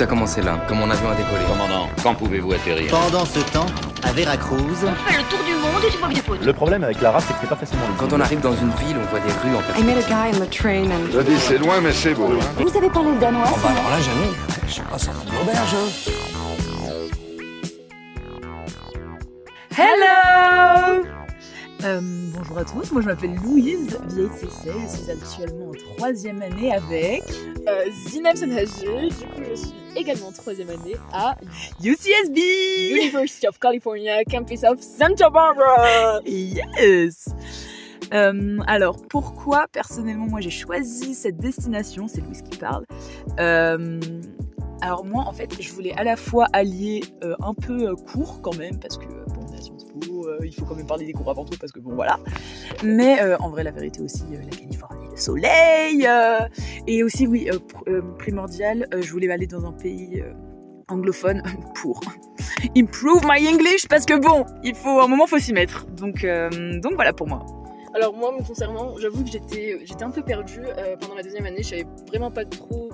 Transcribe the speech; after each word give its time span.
Tout 0.00 0.04
a 0.04 0.06
commencé 0.06 0.40
là, 0.40 0.58
quand 0.66 0.74
mon 0.76 0.90
avion 0.90 1.10
a 1.10 1.14
décollé. 1.14 1.44
Commandant, 1.46 1.86
quand 2.02 2.14
pouvez-vous 2.14 2.54
atterrir 2.54 2.90
Pendant 2.90 3.26
ce 3.26 3.38
temps, 3.52 3.66
à 4.02 4.12
Veracruz, 4.12 4.58
Fais 5.06 5.18
le 5.18 5.24
tour 5.24 5.44
du 5.44 5.52
monde 5.52 5.84
et 5.86 5.90
tu 5.90 5.98
vois 5.98 6.08
bien 6.08 6.22
faute. 6.22 6.42
Le 6.42 6.52
problème 6.54 6.84
avec 6.84 7.02
la 7.02 7.10
race, 7.10 7.24
c'est 7.26 7.34
que 7.34 7.40
c'est 7.42 7.48
pas 7.50 7.56
facilement 7.56 7.82
lisible. 7.86 8.08
Quand 8.08 8.16
on 8.16 8.20
arrive 8.22 8.40
dans 8.40 8.54
une 8.54 8.70
ville, 8.70 8.96
on 8.98 9.04
voit 9.10 9.20
des 9.20 9.30
rues 9.30 9.54
en 9.54 9.78
I 9.78 9.84
met 9.84 9.92
a 9.98 10.00
guy 10.08 10.34
on 10.34 10.40
the 10.42 10.48
train 10.48 10.84
and... 10.90 11.12
Je 11.12 11.20
dis, 11.20 11.38
c'est 11.38 11.58
loin, 11.58 11.82
mais 11.82 11.92
c'est 11.92 12.14
beau. 12.14 12.28
hein. 12.32 12.44
Vous 12.56 12.70
savez 12.70 12.88
parler 12.88 13.10
le 13.12 13.18
danois 13.18 13.44
bah 13.44 13.68
alors 13.68 13.90
là, 13.90 14.00
jamais. 14.00 14.32
Je 14.66 14.72
sais 14.72 14.80
pas, 14.80 14.96
de 14.96 15.36
l'auberge. 15.38 15.74
hein. 15.74 16.12
Hello 19.76 21.09
Euh, 21.84 22.00
bonjour 22.36 22.58
à 22.58 22.64
tous, 22.64 22.92
moi 22.92 23.00
je 23.00 23.06
m'appelle 23.06 23.34
Louise 23.36 23.98
Vieille 24.08 24.28
CC, 24.38 24.70
je 24.82 24.96
suis 24.96 25.10
actuellement 25.10 25.70
en 25.70 25.94
troisième 25.96 26.42
année 26.42 26.72
avec 26.74 27.22
Euh, 27.68 27.84
Zineb 28.08 28.34
du 28.36 29.26
coup 29.26 29.42
je 29.48 29.54
suis 29.54 29.72
également 29.96 30.28
en 30.28 30.32
troisième 30.32 30.68
année 30.68 30.96
à 31.12 31.36
UCSB 31.82 32.36
University 33.06 33.48
of 33.48 33.58
California, 33.58 34.24
campus 34.24 34.62
of 34.64 34.78
Santa 34.80 35.30
Barbara. 35.30 36.20
Yes 36.26 37.28
Euh, 38.12 38.58
alors 38.66 38.96
pourquoi 39.08 39.66
personnellement 39.72 40.26
moi 40.26 40.40
j'ai 40.40 40.50
choisi 40.50 41.14
cette 41.14 41.38
destination, 41.38 42.08
c'est 42.08 42.20
Louise 42.20 42.42
qui 42.42 42.58
parle. 42.58 42.84
Euh, 43.38 44.00
alors 44.82 45.04
moi 45.06 45.24
en 45.26 45.32
fait 45.32 45.50
je 45.60 45.72
voulais 45.72 45.92
à 45.96 46.04
la 46.04 46.16
fois 46.16 46.46
allier 46.52 47.02
un 47.22 47.54
peu 47.54 47.94
cours 47.96 48.42
quand 48.42 48.56
même 48.56 48.78
parce 48.78 48.98
que 48.98 49.04
euh, 50.26 50.38
euh, 50.40 50.46
il 50.46 50.54
faut 50.54 50.64
quand 50.64 50.74
même 50.74 50.86
parler 50.86 51.06
des 51.06 51.12
cours 51.12 51.30
avant 51.30 51.44
tout 51.44 51.56
parce 51.58 51.72
que 51.72 51.80
bon 51.80 51.94
voilà. 51.94 52.18
Mais 52.84 53.20
euh, 53.22 53.36
en 53.38 53.50
vrai 53.50 53.64
la 53.64 53.70
vérité 53.70 54.00
aussi 54.00 54.22
euh, 54.32 54.38
la 54.42 54.56
Californie, 54.56 55.08
le 55.10 55.16
soleil 55.16 56.06
euh, 56.06 56.40
et 56.86 57.02
aussi 57.02 57.26
oui 57.26 57.48
euh, 57.50 57.56
pr- 57.56 57.88
euh, 57.88 58.02
primordial, 58.18 58.86
euh, 58.94 59.02
je 59.02 59.10
voulais 59.12 59.30
aller 59.30 59.46
dans 59.46 59.64
un 59.64 59.72
pays 59.72 60.20
euh, 60.20 60.32
anglophone 60.88 61.42
pour 61.74 62.00
improve 62.76 63.22
my 63.24 63.48
English 63.48 63.86
parce 63.88 64.04
que 64.06 64.18
bon 64.18 64.44
il 64.62 64.74
faut 64.74 65.00
un 65.00 65.06
moment 65.08 65.26
faut 65.26 65.38
s'y 65.38 65.52
mettre 65.52 65.86
donc 65.86 66.24
euh, 66.24 66.50
donc 66.80 66.94
voilà 66.94 67.12
pour 67.12 67.26
moi. 67.26 67.44
Alors 67.92 68.14
moi 68.14 68.30
me 68.32 68.46
concernant, 68.46 68.96
j'avoue 68.98 69.24
que 69.24 69.30
j'étais 69.30 69.80
j'étais 69.84 70.04
un 70.04 70.10
peu 70.10 70.22
perdue 70.22 70.62
euh, 70.64 70.96
pendant 70.96 71.16
la 71.16 71.22
deuxième 71.24 71.44
année, 71.46 71.62
je 71.64 71.70
savais 71.70 71.86
vraiment 72.06 72.30
pas 72.30 72.44
trop 72.44 72.88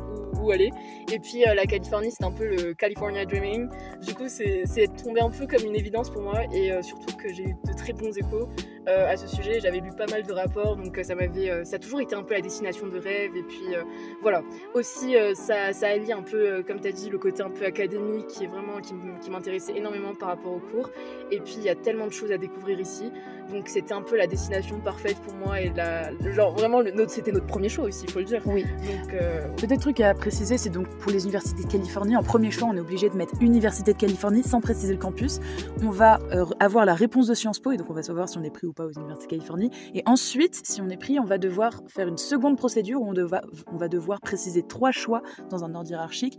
aller. 0.52 0.70
Et 1.12 1.18
puis 1.18 1.46
euh, 1.46 1.54
la 1.54 1.66
Californie 1.66 2.10
c'était 2.10 2.24
un 2.24 2.32
peu 2.32 2.46
le 2.46 2.74
California 2.74 3.24
Dreaming. 3.24 3.68
Du 4.04 4.14
coup 4.14 4.28
c'est 4.28 4.62
c'est 4.66 4.88
tombé 5.02 5.20
un 5.20 5.30
peu 5.30 5.46
comme 5.46 5.64
une 5.64 5.76
évidence 5.76 6.10
pour 6.10 6.22
moi 6.22 6.44
et 6.52 6.72
euh, 6.72 6.82
surtout 6.82 7.16
que 7.16 7.32
j'ai 7.32 7.44
eu 7.44 7.54
de 7.66 7.72
très 7.76 7.92
bons 7.92 8.16
échos 8.16 8.48
euh, 8.88 9.10
à 9.10 9.16
ce 9.16 9.26
sujet. 9.26 9.58
J'avais 9.58 9.80
lu 9.80 9.90
pas 9.90 10.06
mal 10.06 10.22
de 10.22 10.32
rapports 10.32 10.76
donc 10.76 10.96
euh, 10.96 11.02
ça 11.02 11.16
m'avait 11.16 11.50
euh, 11.50 11.64
ça 11.64 11.74
a 11.74 11.78
toujours 11.80 12.00
été 12.00 12.14
un 12.14 12.22
peu 12.22 12.34
la 12.34 12.40
destination 12.40 12.86
de 12.86 12.98
rêve 12.98 13.36
et 13.36 13.42
puis 13.42 13.74
voilà. 14.22 14.42
Aussi 14.74 15.16
ça 15.34 15.72
ça 15.72 15.88
allie 15.88 16.12
un 16.12 16.22
peu 16.22 16.62
comme 16.62 16.80
tu 16.80 16.88
as 16.88 16.92
dit 16.92 17.10
le 17.10 17.18
côté 17.18 17.42
un 17.42 17.50
peu 17.50 17.64
académique 17.64 18.28
qui 18.28 18.44
est 18.44 18.46
vraiment 18.46 18.80
qui, 18.80 19.30
m'intéressait 19.30 19.76
énormément 19.76 20.14
par 20.14 20.28
rapport 20.28 20.52
aux 20.52 20.60
cours 20.60 20.90
et 21.30 21.40
puis 21.40 21.54
il 21.56 21.64
y 21.64 21.68
a 21.68 21.74
tellement 21.74 22.06
de 22.06 22.12
choses 22.12 22.30
à 22.30 22.38
découvrir 22.38 22.78
ici. 22.78 23.10
Donc 23.50 23.68
c'était 23.68 23.92
un 23.92 24.02
peu 24.02 24.16
la 24.16 24.26
destination 24.26 24.80
parfaite 24.80 25.16
pour 25.18 25.34
moi 25.34 25.60
et 25.60 25.70
la, 25.70 26.10
genre 26.32 26.52
vraiment 26.52 26.80
le, 26.80 26.90
notre, 26.90 27.10
c'était 27.10 27.30
notre 27.30 27.46
premier 27.46 27.68
choix 27.68 27.84
aussi, 27.84 28.04
il 28.04 28.10
faut 28.10 28.18
le 28.18 28.24
dire. 28.24 28.42
Oui. 28.44 28.62
Donc 28.64 29.56
Peut-être 29.56 29.80
truc 29.80 30.00
à 30.00 30.14
préciser, 30.14 30.58
c'est 30.58 30.70
donc 30.70 30.88
pour 30.98 31.12
les 31.12 31.22
universités 31.24 31.62
de 31.62 31.68
Californie, 31.68 32.16
en 32.16 32.22
premier 32.22 32.50
choix, 32.50 32.68
on 32.68 32.76
est 32.76 32.80
obligé 32.80 33.08
de 33.08 33.16
mettre 33.16 33.34
Université 33.40 33.92
de 33.92 33.98
Californie 33.98 34.42
sans 34.42 34.60
préciser 34.60 34.92
le 34.92 34.98
campus. 34.98 35.40
On 35.82 35.90
va 35.90 36.18
avoir 36.58 36.84
la 36.86 36.94
réponse 36.94 37.28
de 37.28 37.34
Sciences 37.34 37.60
Po 37.60 37.72
et 37.72 37.76
donc 37.76 37.88
on 37.88 37.94
va 37.94 38.02
savoir 38.02 38.28
si 38.28 38.36
on 38.38 38.42
est 38.42 38.50
pris 38.50 38.66
ou 38.66 38.72
pas 38.76 38.84
aux 38.84 38.92
universités 38.92 39.26
de 39.26 39.30
Californie. 39.30 39.70
Et 39.94 40.02
ensuite, 40.06 40.60
si 40.64 40.80
on 40.80 40.88
est 40.88 40.96
pris, 40.96 41.18
on 41.18 41.24
va 41.24 41.38
devoir 41.38 41.82
faire 41.88 42.06
une 42.06 42.18
seconde 42.18 42.56
procédure 42.56 43.00
où 43.00 43.08
on, 43.08 43.12
deva- 43.14 43.42
on 43.72 43.76
va 43.76 43.88
devoir 43.88 44.20
préciser 44.20 44.62
trois 44.62 44.90
choix 44.92 45.22
dans 45.50 45.64
un 45.64 45.74
ordre 45.74 45.90
hiérarchique. 45.90 46.38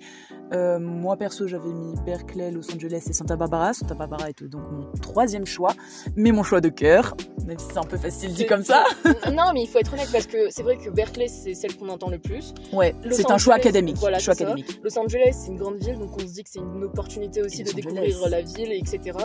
Euh, 0.54 0.80
moi 0.80 1.18
perso, 1.18 1.48
j'avais 1.48 1.74
mis 1.74 1.94
Berkeley, 2.06 2.52
Los 2.52 2.72
Angeles 2.74 3.04
et 3.10 3.14
Santa 3.14 3.36
Barbara. 3.36 3.74
Santa 3.74 3.96
Barbara 3.96 4.30
était 4.30 4.46
donc 4.48 4.62
mon 4.72 4.92
troisième 5.02 5.46
choix, 5.46 5.74
mais 6.16 6.32
mon 6.32 6.44
choix 6.44 6.62
de 6.62 6.70
cœur, 6.70 7.16
même 7.46 7.60
si 7.60 7.66
c'est 7.72 7.78
un 7.80 7.84
peu 7.84 7.98
facile 7.98 8.34
dit 8.34 8.46
comme 8.46 8.64
ça. 8.64 8.84
non 9.34 9.52
mais 9.54 9.64
il 9.64 9.68
faut 9.68 9.80
être 9.80 9.94
honnête 9.94 10.10
parce 10.12 10.28
que 10.28 10.50
c'est 10.50 10.64
vrai 10.64 10.78
que 10.78 10.90
Berkeley 10.90 11.28
c'est 11.28 11.54
celle 11.54 11.76
qu'on 11.76 11.90
entend 11.90 12.10
le 12.10 12.20
plus. 12.20 12.54
Ouais, 12.72 12.96
c'est 13.12 13.30
un 13.32 13.38
choix 13.38 13.56
académique. 13.56 13.98
voilà, 13.98 14.20
choix 14.20 14.34
académique. 14.34 14.80
Los 14.84 14.98
Angeles 14.98 15.32
c'est 15.34 15.48
une 15.48 15.58
grande 15.58 15.78
ville 15.78 15.98
donc 15.98 16.12
on 16.16 16.20
se 16.20 16.34
dit 16.34 16.44
que 16.44 16.50
c'est 16.50 16.60
une 16.60 16.84
opportunité 16.84 17.42
aussi 17.42 17.62
Et 17.62 17.64
de 17.64 17.70
Los 17.72 17.76
découvrir 17.76 18.18
Angeles. 18.18 18.30
la 18.30 18.42
ville 18.42 18.72
etc. 18.72 19.18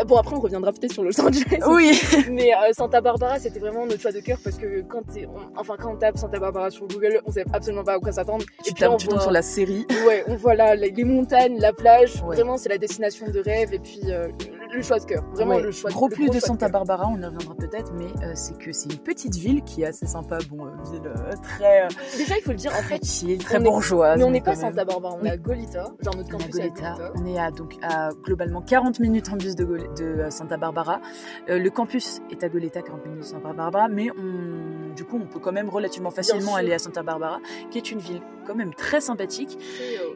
Euh, 0.00 0.04
Bon 0.04 0.16
après 0.16 0.34
on 0.36 0.40
reviendra 0.40 0.72
peut-être 0.72 0.92
sur 0.92 1.04
Los 1.04 1.18
Angeles. 1.20 1.60
Oui. 1.68 1.98
Mais 2.30 2.47
euh, 2.54 2.72
Santa 2.72 3.00
Barbara, 3.00 3.38
c'était 3.38 3.58
vraiment 3.60 3.84
notre 3.86 4.00
choix 4.00 4.12
de 4.12 4.20
cœur 4.20 4.38
parce 4.42 4.56
que 4.56 4.82
quand, 4.82 5.02
on, 5.16 5.58
enfin, 5.58 5.76
quand 5.80 5.92
on 5.92 5.96
tape 5.96 6.16
Santa 6.18 6.38
Barbara 6.38 6.70
sur 6.70 6.86
Google, 6.88 7.20
on 7.26 7.32
sait 7.32 7.44
absolument 7.52 7.84
pas 7.84 7.94
à 7.94 7.98
quoi 7.98 8.12
s'attendre. 8.12 8.44
Tu, 8.64 8.70
Et 8.70 8.74
puis 8.74 8.84
on 8.86 8.96
tu 8.96 9.06
tombes 9.06 9.14
voit- 9.16 9.22
sur 9.22 9.30
la 9.32 9.42
série. 9.42 9.86
Ouais, 10.06 10.24
on 10.28 10.34
voit 10.36 10.54
là 10.54 10.74
les, 10.74 10.90
les 10.90 11.04
montagnes, 11.04 11.58
la 11.60 11.72
plage. 11.72 12.22
Ouais. 12.24 12.36
Vraiment, 12.36 12.56
c'est 12.56 12.68
la 12.68 12.78
destination 12.78 13.26
de 13.28 13.40
rêve 13.40 13.72
et 13.74 13.78
puis 13.78 14.00
euh, 14.06 14.28
le, 14.72 14.82
choix 14.82 14.98
de 14.98 15.04
cœur. 15.04 15.24
Vraiment 15.32 15.56
Ouais. 15.56 15.62
le 15.62 15.70
choix. 15.70 15.90
Gros 15.90 16.08
plus 16.08 16.28
de 16.30 16.38
Santa. 16.40 16.68
Barbara, 16.68 17.06
on 17.08 17.20
y 17.20 17.24
reviendra 17.24 17.54
peut-être, 17.54 17.92
mais 17.94 18.06
euh, 18.22 18.32
c'est 18.34 18.56
que 18.58 18.72
c'est 18.72 18.92
une 18.92 18.98
petite 18.98 19.34
ville 19.36 19.62
qui 19.62 19.82
est 19.82 19.86
assez 19.86 20.06
sympa. 20.06 20.38
Bon, 20.50 20.66
euh, 20.66 20.70
ville 20.90 21.00
euh, 21.06 21.32
très, 21.42 21.88
Déjà, 22.16 22.36
il 22.36 22.42
faut 22.42 22.50
le 22.50 22.56
dire, 22.56 22.72
en 22.72 22.82
fait. 22.82 23.02
chill, 23.04 23.38
très 23.38 23.56
on 23.58 23.60
est- 23.60 23.64
bourgeoise. 23.64 24.18
Mais 24.18 24.24
on 24.24 24.30
n'est 24.30 24.40
pas 24.40 24.50
même. 24.52 24.60
Santa 24.60 24.84
Barbara, 24.84 25.14
on 25.18 25.22
Oui. 25.22 25.28
est 25.28 25.32
à 25.32 25.36
Goleta. 25.38 25.84
Genre 26.00 26.14
notre 26.16 26.18
On 26.18 26.20
est 26.20 26.28
à 26.34 26.38
campus 26.38 26.54
à 26.56 26.58
Goleta. 26.58 26.94
Goleta. 26.98 27.12
On 27.16 27.26
est 27.26 27.38
à, 27.38 27.50
donc, 27.50 27.74
à 27.82 28.10
globalement 28.24 28.60
40 28.60 29.00
minutes 29.00 29.28
en 29.32 29.36
bus 29.36 29.54
de, 29.56 30.26
Santa 30.30 30.56
Barbara. 30.58 31.00
Le 31.48 31.68
campus 31.70 32.20
est 32.30 32.44
à 32.44 32.48
Goleta, 32.48 32.82
40 32.82 33.04
minutes 33.06 33.20
de 33.20 33.24
Santa 33.24 33.52
Barbara, 33.52 33.88
mais 33.88 34.08
on, 34.10 34.94
du 34.94 35.04
coup, 35.04 35.18
on 35.22 35.26
peut 35.26 35.38
quand 35.40 35.52
même 35.52 35.68
relativement 35.70 36.10
facilement 36.10 36.54
aller 36.56 36.72
à 36.74 36.78
Santa 36.78 37.02
Barbara, 37.02 37.38
qui 37.70 37.78
est 37.78 37.90
une 37.90 37.98
ville 37.98 38.20
quand 38.46 38.54
même 38.54 38.74
très 38.74 39.00
sympathique, 39.00 39.58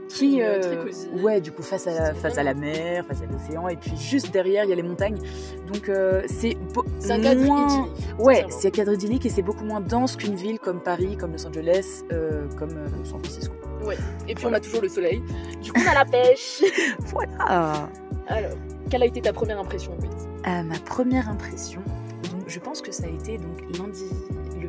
qui, 0.09 0.39
très, 0.39 0.61
très 0.61 0.77
cosy. 0.79 1.09
ouais, 1.23 1.41
du 1.41 1.53
coup, 1.53 1.63
face 1.63 1.87
à, 1.87 2.15
face 2.15 2.37
à 2.39 2.43
la 2.43 2.55
mer, 2.55 3.05
face 3.07 3.21
à 3.23 3.27
l'océan, 3.27 3.69
et 3.69 3.77
puis 3.77 3.97
juste 3.97 4.31
derrière, 4.33 4.42
il 4.47 4.69
y 4.69 4.73
a 4.73 4.77
les 4.77 4.83
montagnes. 4.83 5.19
Donc, 5.73 5.89
euh, 5.89 6.23
c'est 6.27 6.57
un 7.09 7.21
cadre 7.21 7.45
moins... 7.45 7.67
idyllique. 7.67 8.19
Ouais, 8.19 8.45
c'est 8.51 8.69
un 8.69 8.71
cadre 8.71 8.93
idyllique 8.93 9.27
et 9.27 9.31
c'est 9.31 9.43
beaucoup 9.43 9.65
moins 9.65 9.81
dense 9.81 10.17
qu'une 10.17 10.35
ville 10.35 10.59
comme 10.59 10.81
Paris, 10.81 11.17
comme 11.17 11.33
Los 11.33 11.47
Angeles, 11.47 12.05
euh, 12.13 12.47
comme 12.59 12.71
euh, 12.71 13.05
San 13.05 13.21
Francisco. 13.21 13.55
Et 14.29 14.35
puis 14.35 14.47
on 14.47 14.53
a 14.53 14.61
toujours 14.61 14.83
le 14.83 14.89
soleil. 14.89 15.23
Du 15.63 15.73
coup, 15.73 15.81
on 15.85 15.91
a 15.91 15.95
la 15.95 16.05
pêche. 16.05 16.63
Voilà. 17.07 17.89
Alors, 18.29 18.53
quelle 18.91 19.03
a 19.03 19.07
été 19.07 19.21
ta 19.21 19.33
première 19.33 19.59
impression, 19.59 19.93
Louise 19.99 20.29
À 20.45 20.63
ma 20.63 20.79
première 20.79 21.29
impression, 21.29 21.83
donc 22.31 22.45
je 22.47 22.59
pense 22.61 22.81
que 22.81 22.93
ça 22.93 23.05
a 23.05 23.09
été 23.09 23.39
donc 23.39 23.61
lundi. 23.77 24.05
Le... 24.61 24.69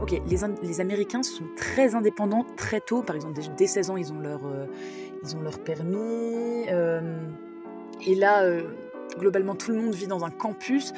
Ok, 0.00 0.20
les, 0.62 0.80
Américains 0.80 1.22
sont 1.22 1.44
très 1.56 1.94
indépendants 1.94 2.46
très 2.56 2.80
tôt. 2.80 3.02
Par 3.02 3.16
exemple, 3.16 3.34
dès, 3.34 3.48
dès 3.56 3.66
16 3.66 3.90
ans, 3.90 3.96
ils 3.96 4.12
ont 4.12 4.20
leur, 4.20 4.40
ils 5.22 5.36
ont 5.36 5.40
leur 5.40 5.58
permis. 5.58 6.66
Et 8.06 8.14
là, 8.14 8.44
euh, 8.44 8.62
globalement, 9.18 9.54
tout 9.54 9.70
le 9.70 9.80
monde 9.80 9.94
vit 9.94 10.06
dans 10.06 10.24
un 10.24 10.30
campus. 10.30 10.92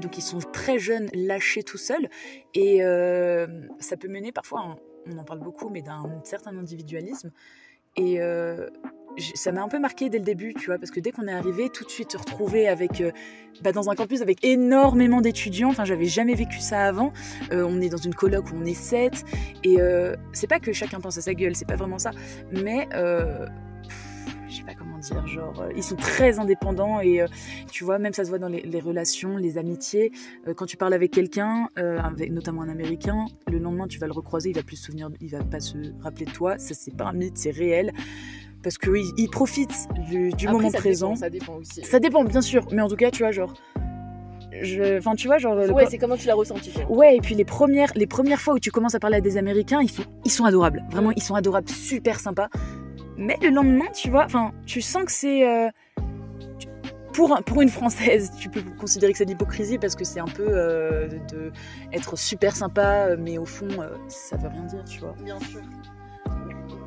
Donc, 0.00 0.18
ils 0.18 0.22
sont 0.22 0.38
très 0.38 0.78
jeunes, 0.78 1.08
lâchés 1.14 1.62
tout 1.62 1.78
seuls. 1.78 2.08
Et 2.54 2.84
euh, 2.84 3.46
ça 3.78 3.96
peut 3.96 4.08
mener 4.08 4.32
parfois, 4.32 4.76
on 5.06 5.18
en 5.18 5.24
parle 5.24 5.40
beaucoup, 5.40 5.68
mais 5.68 5.82
d'un 5.82 6.20
certain 6.24 6.56
individualisme. 6.56 7.30
Et 7.96 8.22
euh, 8.22 8.68
ça 9.34 9.52
m'a 9.52 9.62
un 9.62 9.68
peu 9.68 9.78
marqué 9.78 10.08
dès 10.08 10.18
le 10.18 10.24
début, 10.24 10.54
tu 10.54 10.66
vois, 10.66 10.78
parce 10.78 10.90
que 10.90 10.98
dès 10.98 11.12
qu'on 11.12 11.28
est 11.28 11.32
arrivé, 11.32 11.68
tout 11.68 11.84
de 11.84 11.90
suite 11.90 12.12
se 12.12 12.16
retrouver 12.16 12.68
avec, 12.68 13.02
bah, 13.62 13.72
dans 13.72 13.90
un 13.90 13.94
campus 13.94 14.22
avec 14.22 14.42
énormément 14.42 15.20
d'étudiants. 15.20 15.68
Enfin, 15.68 15.84
j'avais 15.84 16.06
jamais 16.06 16.34
vécu 16.34 16.60
ça 16.60 16.86
avant. 16.86 17.12
On 17.50 17.82
est 17.82 17.90
dans 17.90 17.98
une 17.98 18.14
coloc 18.14 18.50
où 18.50 18.56
on 18.56 18.64
est 18.64 18.72
sept, 18.72 19.24
et 19.62 19.78
euh, 19.78 20.16
c'est 20.32 20.46
pas 20.46 20.58
que 20.58 20.72
chacun 20.72 21.00
pense 21.00 21.18
à 21.18 21.20
sa 21.20 21.34
gueule, 21.34 21.54
c'est 21.54 21.68
pas 21.68 21.76
vraiment 21.76 21.98
ça, 21.98 22.12
mais 22.50 22.88
je 24.48 24.56
sais 24.56 24.64
pas 24.64 24.74
dire, 25.02 25.26
genre, 25.26 25.60
euh, 25.60 25.70
ils 25.76 25.82
sont 25.82 25.96
très 25.96 26.38
indépendants 26.38 27.00
et 27.00 27.20
euh, 27.20 27.26
tu 27.70 27.84
vois, 27.84 27.98
même 27.98 28.12
ça 28.12 28.24
se 28.24 28.30
voit 28.30 28.38
dans 28.38 28.48
les, 28.48 28.62
les 28.62 28.80
relations, 28.80 29.36
les 29.36 29.58
amitiés. 29.58 30.10
Euh, 30.48 30.54
quand 30.54 30.66
tu 30.66 30.76
parles 30.76 30.94
avec 30.94 31.10
quelqu'un, 31.10 31.68
avec, 31.76 32.32
notamment 32.32 32.62
un 32.62 32.68
Américain, 32.68 33.26
le 33.50 33.58
lendemain 33.58 33.86
tu 33.86 33.98
vas 33.98 34.06
le 34.06 34.12
recroiser, 34.12 34.50
il 34.50 34.56
va 34.56 34.62
plus 34.62 34.76
se 34.76 34.86
souvenir, 34.86 35.10
il 35.20 35.28
va 35.30 35.44
pas 35.44 35.60
se 35.60 35.76
rappeler 36.00 36.24
de 36.26 36.32
toi. 36.32 36.56
Ça 36.58 36.74
c'est 36.74 36.96
pas 36.96 37.04
un 37.06 37.12
mythe, 37.12 37.36
c'est 37.36 37.50
réel. 37.50 37.92
Parce 38.62 38.78
que 38.78 38.90
oui, 38.90 39.02
il 39.18 39.28
profite 39.28 39.72
du, 40.08 40.30
du 40.30 40.46
Après, 40.46 40.52
moment 40.58 40.70
ça 40.70 40.78
présent. 40.78 41.08
Dépend, 41.08 41.20
ça 41.20 41.30
dépend 41.30 41.54
aussi. 41.56 41.84
Ça 41.84 41.98
dépend, 41.98 42.24
bien 42.24 42.40
sûr, 42.40 42.64
mais 42.70 42.80
en 42.80 42.88
tout 42.88 42.94
cas, 42.96 43.10
tu 43.10 43.24
vois, 43.24 43.32
genre. 43.32 43.54
je- 44.62 44.98
Enfin, 44.98 45.16
tu 45.16 45.26
vois, 45.26 45.38
genre. 45.38 45.56
Ouais, 45.72 45.86
c'est 45.86 45.98
comment 45.98 46.16
tu 46.16 46.28
l'as 46.28 46.34
ressenti. 46.36 46.72
Ouais, 46.88 47.16
et 47.16 47.20
puis 47.20 47.34
les 47.34 47.44
premières, 47.44 47.90
les 47.96 48.06
premières 48.06 48.40
fois 48.40 48.54
où 48.54 48.60
tu 48.60 48.70
commences 48.70 48.94
à 48.94 49.00
parler 49.00 49.16
à 49.16 49.20
des 49.20 49.36
Américains, 49.36 49.80
ils 49.82 49.90
sont, 49.90 50.04
ils 50.24 50.30
sont 50.30 50.44
adorables. 50.44 50.84
Vraiment, 50.90 51.10
ils 51.10 51.22
sont 51.22 51.34
adorables, 51.34 51.68
super 51.68 52.20
sympas. 52.20 52.48
Mais 53.16 53.36
le 53.42 53.50
lendemain, 53.50 53.86
tu 53.94 54.10
vois, 54.10 54.24
enfin, 54.24 54.52
tu 54.66 54.80
sens 54.80 55.04
que 55.04 55.12
c'est. 55.12 55.46
euh, 55.46 55.70
pour, 57.12 57.38
pour 57.44 57.60
une 57.60 57.68
Française, 57.68 58.32
tu 58.38 58.48
peux 58.48 58.62
considérer 58.78 59.12
que 59.12 59.18
c'est 59.18 59.26
de 59.26 59.30
l'hypocrisie 59.30 59.78
parce 59.78 59.94
que 59.94 60.04
c'est 60.04 60.20
un 60.20 60.24
peu 60.24 60.46
euh, 60.48 61.08
de, 61.30 61.52
être 61.92 62.16
super 62.16 62.56
sympa, 62.56 63.16
mais 63.18 63.36
au 63.36 63.44
fond, 63.44 63.68
euh, 63.80 63.88
ça 64.08 64.36
veut 64.38 64.48
rien 64.48 64.62
dire, 64.62 64.84
tu 64.84 65.00
vois. 65.00 65.14
Bien 65.22 65.38
sûr. 65.40 65.60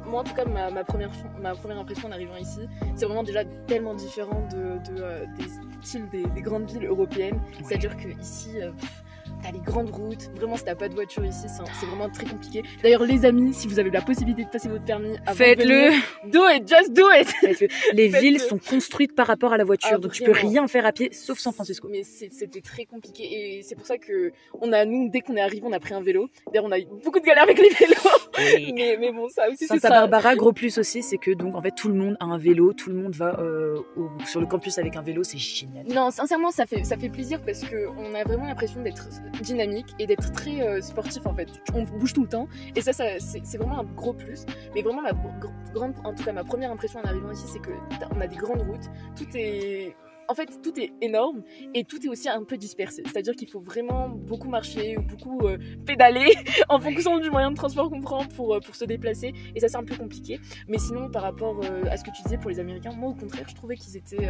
Moi, 0.08 0.22
en 0.22 0.24
tout 0.24 0.34
cas, 0.34 0.46
ma, 0.46 0.70
ma 0.72 0.84
première, 0.84 1.12
ma 1.42 1.54
première 1.54 1.80
impression 1.80 2.08
en 2.08 2.12
arrivant 2.12 2.38
ici, 2.38 2.62
c'est 2.96 3.06
vraiment 3.06 3.24
déjà 3.24 3.44
tellement 3.68 3.94
différent 3.96 4.48
de, 4.52 4.92
de, 4.92 5.02
euh, 5.02 5.26
des 5.38 5.46
styles 5.82 6.08
des, 6.10 6.26
des 6.26 6.42
grandes 6.42 6.70
villes 6.70 6.86
européennes. 6.86 7.40
C'est-à-dire 7.64 7.96
que 7.98 8.08
ici, 8.20 8.62
euh, 8.62 8.72
pff, 8.72 9.04
t'as 9.46 9.52
les 9.52 9.60
grandes 9.64 9.90
routes. 9.90 10.30
Vraiment, 10.36 10.58
si 10.58 10.64
t'as 10.64 10.76
pas 10.76 10.90
de 10.90 10.94
voiture 10.96 11.26
ici, 11.26 11.46
c'est 11.48 11.86
vraiment 11.86 12.10
très 12.10 12.26
compliqué. 12.26 12.64
D'ailleurs, 12.82 13.04
les 13.04 13.26
amis, 13.26 13.54
si 13.54 13.68
vous 13.68 13.80
avez 13.80 13.90
la 13.90 14.02
possibilité 14.02 14.44
de 14.44 14.50
passer 14.50 14.70
votre 14.70 14.84
permis, 14.86 15.16
Faites-le. 15.34 15.92
Do 16.30 16.48
it, 16.50 16.68
just 16.68 16.94
do 16.94 17.04
it. 17.12 17.62
Les 17.94 18.08
villes 18.20 18.40
sont 18.40 18.58
construites 18.58 19.16
par 19.16 19.28
rapport 19.28 19.54
à 19.54 19.58
la 19.58 19.64
voiture, 19.64 19.92
Ah, 19.94 19.98
donc 19.98 20.14
tu 20.14 20.24
peux 20.24 20.32
rien 20.32 20.68
faire 20.68 20.86
à 20.86 20.92
pied 20.92 21.10
sauf 21.14 21.40
San 21.40 21.54
Francisco. 21.54 21.88
Mais 21.92 22.04
c'était 22.04 22.62
très 22.62 22.86
compliqué 22.86 23.24
et 23.58 23.62
c'est 23.64 23.76
pour 23.76 23.86
ça 23.86 23.98
que 23.98 24.32
on 24.62 24.72
a 24.74 24.86
nous 24.86 25.10
dès 25.10 25.22
qu'on 25.22 25.36
est 25.36 25.42
arrivé, 25.42 25.64
on 25.66 25.72
a 25.74 25.80
pris 25.80 25.94
un 25.94 26.02
vélo. 26.02 26.30
D'ailleurs, 26.48 26.66
on 26.66 26.72
a 26.72 26.80
eu 26.80 26.86
beaucoup 27.04 27.20
de 27.20 27.26
galères 27.26 27.44
avec 27.44 27.58
les 27.60 27.70
vélos. 27.70 27.96
mais, 28.76 28.98
mais 29.00 29.12
bon, 29.12 29.28
ça 29.30 29.48
aussi, 29.50 29.58
c'est 29.60 29.68
Santa 29.68 29.80
ça. 29.88 29.90
Barbara, 29.90 30.36
gros 30.36 30.54
plus 30.54 30.78
aussi, 30.78 31.04
c'est 31.04 31.18
que 31.18 31.32
donc 31.32 31.56
en 31.56 31.62
fait 31.62 31.72
tout 31.72 31.88
le 31.90 31.96
monde 31.96 32.18
a 32.20 32.26
un 32.26 32.38
vélo, 32.38 32.74
tout 32.74 32.90
le 32.90 32.96
monde 32.96 33.14
va 33.16 33.40
euh, 33.40 33.78
au- 33.98 34.10
sur 34.26 34.40
le 34.42 34.48
campus 34.48 34.78
avec 34.78 34.96
un 34.96 35.02
vélo, 35.02 35.24
c'est 35.24 35.38
génial. 35.38 35.86
Non, 35.88 36.12
sincèrement, 36.12 36.52
ça 36.52 36.66
fait, 36.66 36.84
ça 36.84 36.98
fait 36.98 37.10
plaisir 37.10 37.42
parce 37.46 37.62
que 37.62 37.88
on 37.98 38.14
a 38.16 38.24
vraiment 38.24 38.46
l'impression 38.46 38.82
d'être 38.82 39.08
dynamique 39.42 39.88
et 40.00 40.08
d'être 40.08 40.32
très 40.32 40.62
euh, 40.62 40.82
sportif 40.82 41.26
en 41.26 41.34
fait. 41.34 41.50
On 41.74 41.84
bouge 41.84 42.14
tout 42.14 42.24
le 42.24 42.30
temps 42.30 42.48
et 42.76 42.82
ça, 42.82 42.94
ça 42.94 43.06
c'est 43.20 43.58
vraiment 43.58 43.80
un 43.80 43.84
gros 43.84 44.14
plus. 44.14 44.46
Mais 44.74 44.82
vraiment, 44.82 45.02
gr- 45.04 45.52
grande, 45.74 45.94
en 46.04 46.14
tout 46.14 46.24
cas, 46.24 46.34
ma 46.34 46.44
première 46.44 46.72
impression 46.72 47.00
en 47.00 47.04
arrivant 47.04 47.32
ici, 47.32 47.46
c'est 47.52 47.60
que 47.60 47.72
on 48.16 48.22
a 48.22 48.28
des 48.28 48.36
grandes 48.38 48.62
routes. 48.62 48.90
Tout 49.16 49.26
est. 49.36 49.96
En 50.28 50.34
fait, 50.34 50.62
tout 50.62 50.80
est 50.80 50.92
énorme 51.02 51.44
et 51.74 51.84
tout 51.84 52.04
est 52.04 52.10
aussi 52.10 52.30
un 52.30 52.44
peu 52.44 52.58
dispersé. 52.58 53.04
C'est-à-dire 53.06 53.36
qu'il 53.36 53.50
faut 53.50 53.60
vraiment 53.60 54.10
beaucoup 54.10 54.50
marcher 54.50 54.98
ou 54.98 55.02
beaucoup 55.02 55.40
euh, 55.42 55.58
pédaler 55.86 56.34
en 56.70 56.80
fonction 56.80 57.20
du 57.20 57.30
moyen 57.30 57.52
de 57.52 57.56
transport 57.56 57.90
qu'on 57.90 58.02
prend 58.02 58.26
pour, 58.26 58.56
euh, 58.56 58.60
pour 58.60 58.76
se 58.76 58.86
déplacer. 58.86 59.34
Et 59.56 59.60
ça, 59.60 59.68
c'est 59.68 59.78
un 59.78 59.84
peu 59.84 59.96
compliqué. 59.96 60.40
Mais 60.68 60.78
sinon, 60.78 61.10
par 61.10 61.22
rapport 61.22 61.60
euh, 61.64 61.84
à 61.92 61.98
ce 61.98 62.04
que 62.04 62.12
tu 62.12 62.24
disais 62.24 62.38
pour 62.38 62.50
les 62.50 62.60
Américains, 62.60 62.92
moi, 62.92 63.10
au 63.10 63.14
contraire, 63.16 63.46
je 63.48 63.56
trouvais 63.56 63.76
qu'ils 63.76 63.98
étaient 63.98 64.30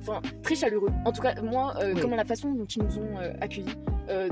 enfin, 0.00 0.22
très 0.42 0.54
chaleureux. 0.54 0.90
En 1.04 1.12
tout 1.12 1.22
cas, 1.22 1.40
moi, 1.42 1.74
Oui. 1.82 2.00
comme 2.00 2.14
la 2.14 2.24
façon 2.24 2.52
dont 2.52 2.64
ils 2.64 2.82
nous 2.82 2.98
ont 2.98 3.16
accueillis, 3.40 3.74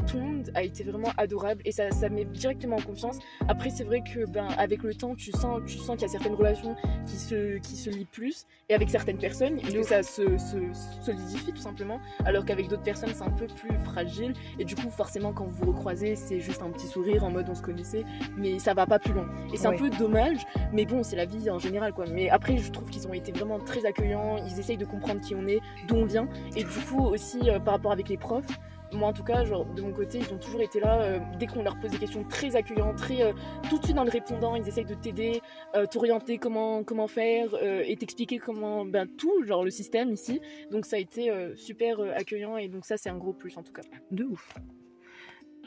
tout 0.07 0.17
le 0.17 0.23
monde 0.23 0.51
a 0.55 0.63
été 0.63 0.85
vraiment 0.85 1.11
adorable 1.17 1.63
et 1.65 1.73
ça, 1.73 1.91
ça 1.91 2.09
met 2.09 2.25
directement 2.25 2.77
en 2.77 2.83
confiance. 2.83 3.19
Après, 3.49 3.71
c'est 3.71 3.85
vrai 3.85 4.03
que 4.03 4.27
ben, 4.27 4.49
avec 4.59 4.83
le 4.83 4.95
temps, 4.95 5.15
tu 5.15 5.31
sens, 5.33 5.61
tu 5.67 5.79
sens 5.79 5.97
qu'il 5.97 6.03
y 6.03 6.05
a 6.05 6.09
certaines 6.09 6.35
relations 6.35 6.77
qui 7.07 7.17
se, 7.17 7.59
qui 7.59 7.77
se 7.77 7.91
lient 7.91 8.07
plus 8.11 8.47
et 8.69 8.75
avec 8.75 8.91
certaines 8.91 9.19
personnes 9.19 9.59
et 9.59 9.73
que 9.73 9.83
ça 9.83 10.03
se, 10.03 10.37
se 10.39 11.02
solidifie 11.03 11.53
tout 11.53 11.61
simplement, 11.61 12.01
alors 12.25 12.45
qu'avec 12.45 12.69
d'autres 12.69 12.83
personnes, 12.83 13.11
c'est 13.15 13.25
un 13.25 13.31
peu 13.31 13.47
plus 13.47 13.77
fragile 13.85 14.35
et 14.59 14.65
du 14.65 14.75
coup, 14.75 14.91
forcément, 14.91 15.33
quand 15.33 15.45
vous 15.45 15.65
vous 15.67 15.73
recroisez, 15.73 16.17
c'est 16.17 16.41
juste 16.41 16.63
un 16.63 16.71
petit 16.71 16.87
sourire 16.87 17.25
en 17.25 17.31
mode 17.31 17.49
on 17.49 17.55
se 17.55 17.63
connaissait, 17.63 18.05
mais 18.37 18.59
ça 18.59 18.75
va 18.75 18.87
pas 18.87 18.99
plus 18.99 19.13
loin. 19.13 19.27
Et 19.53 19.57
c'est 19.57 19.69
Ouais. 19.69 19.75
un 19.75 19.79
peu 19.79 19.91
dommage, 19.91 20.39
mais 20.73 20.85
bon, 20.87 21.03
c'est 21.03 21.17
la 21.17 21.25
vie 21.27 21.51
en 21.51 21.59
général 21.59 21.93
quoi. 21.93 22.05
Mais 22.11 22.31
après, 22.31 22.57
je 22.59 22.71
trouve 22.71 22.89
qu'ils 22.91 23.07
ont 23.09 23.13
été 23.15 23.33
vraiment 23.33 23.59
très 23.59 23.85
accueillants, 23.85 24.37
ils 24.47 24.59
essayent 24.59 24.77
de 24.77 24.85
comprendre 24.85 25.21
qui 25.21 25.35
on 25.35 25.47
est, 25.47 25.61
d'où 25.89 25.97
on 25.97 26.05
vient 26.05 26.29
et 26.57 26.65
du 26.65 26.79
coup 26.89 27.01
aussi 27.05 27.39
euh, 27.51 27.59
par 27.59 27.75
rapport 27.75 27.93
avec 27.93 28.09
les 28.09 28.17
profs. 28.17 28.47
Moi 28.95 29.09
en 29.09 29.13
tout 29.13 29.25
cas, 29.25 29.45
genre 29.45 29.65
de 29.65 29.81
mon 29.81 29.93
côté, 29.93 30.19
ils 30.19 30.33
ont 30.35 30.39
toujours 30.39 30.61
été 30.61 30.79
là 30.79 31.01
euh, 31.03 31.19
dès 31.39 31.47
qu'on 31.47 31.63
leur 31.63 31.79
pose 31.81 31.91
des 31.91 31.99
questions 31.99 32.25
très 32.25 32.57
accueillants, 32.57 32.95
très 32.95 33.23
euh, 33.23 33.33
tout 33.71 33.79
de 33.79 33.85
suite 33.85 33.97
dans 33.97 34.05
le 34.05 34.11
répondant, 34.11 34.55
ils 34.55 34.69
essayent 34.69 34.85
de 34.85 34.95
t'aider, 34.95 35.41
euh, 35.75 35.87
t'orienter 35.87 36.37
comment 36.39 36.85
comment 36.85 37.09
faire 37.09 37.55
et 37.63 37.97
t'expliquer 37.97 38.39
comment 38.39 38.85
ben 38.85 39.07
tout 39.07 39.45
genre 39.45 39.65
le 39.65 39.71
système 39.71 40.11
ici. 40.13 40.41
Donc 40.71 40.85
ça 40.85 40.97
a 40.97 40.99
été 40.99 41.31
super 41.57 42.01
accueillant 42.01 42.57
et 42.59 42.69
donc 42.69 42.85
ça 42.85 42.97
c'est 42.99 43.09
un 43.09 43.17
gros 43.17 43.33
plus 43.33 43.57
en 43.57 43.63
tout 43.63 43.73
cas. 43.73 43.83
De 44.11 44.25
ouf. 44.25 44.55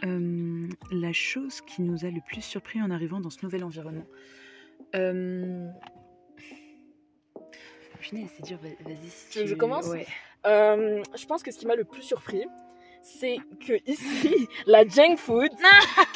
La 0.03 1.13
chose 1.13 1.61
qui 1.61 1.81
nous 1.81 2.05
a 2.05 2.09
le 2.11 2.21
plus 2.27 2.41
surpris 2.41 2.81
en 2.81 2.91
arrivant 2.91 3.19
dans 3.19 3.29
ce 3.31 3.39
nouvel 3.43 3.63
environnement. 3.63 4.05
Punaise, 7.99 8.29
c'est 8.35 8.45
dur, 8.45 8.59
va- 8.61 8.69
vas-y. 8.89 9.07
si 9.09 9.39
Tu 9.41 9.47
je 9.47 9.55
commence 9.55 9.87
Ouais. 9.87 10.05
Je 10.45 11.25
pense 11.25 11.41
que 11.41 11.51
ce 11.51 11.57
qui 11.57 11.65
m'a 11.65 11.75
le 11.75 11.85
plus 11.85 12.03
surpris, 12.03 12.43
c'est 13.05 13.37
que 13.65 13.73
ici, 13.85 14.47
la 14.65 14.83
junk 14.83 15.17
food, 15.17 15.49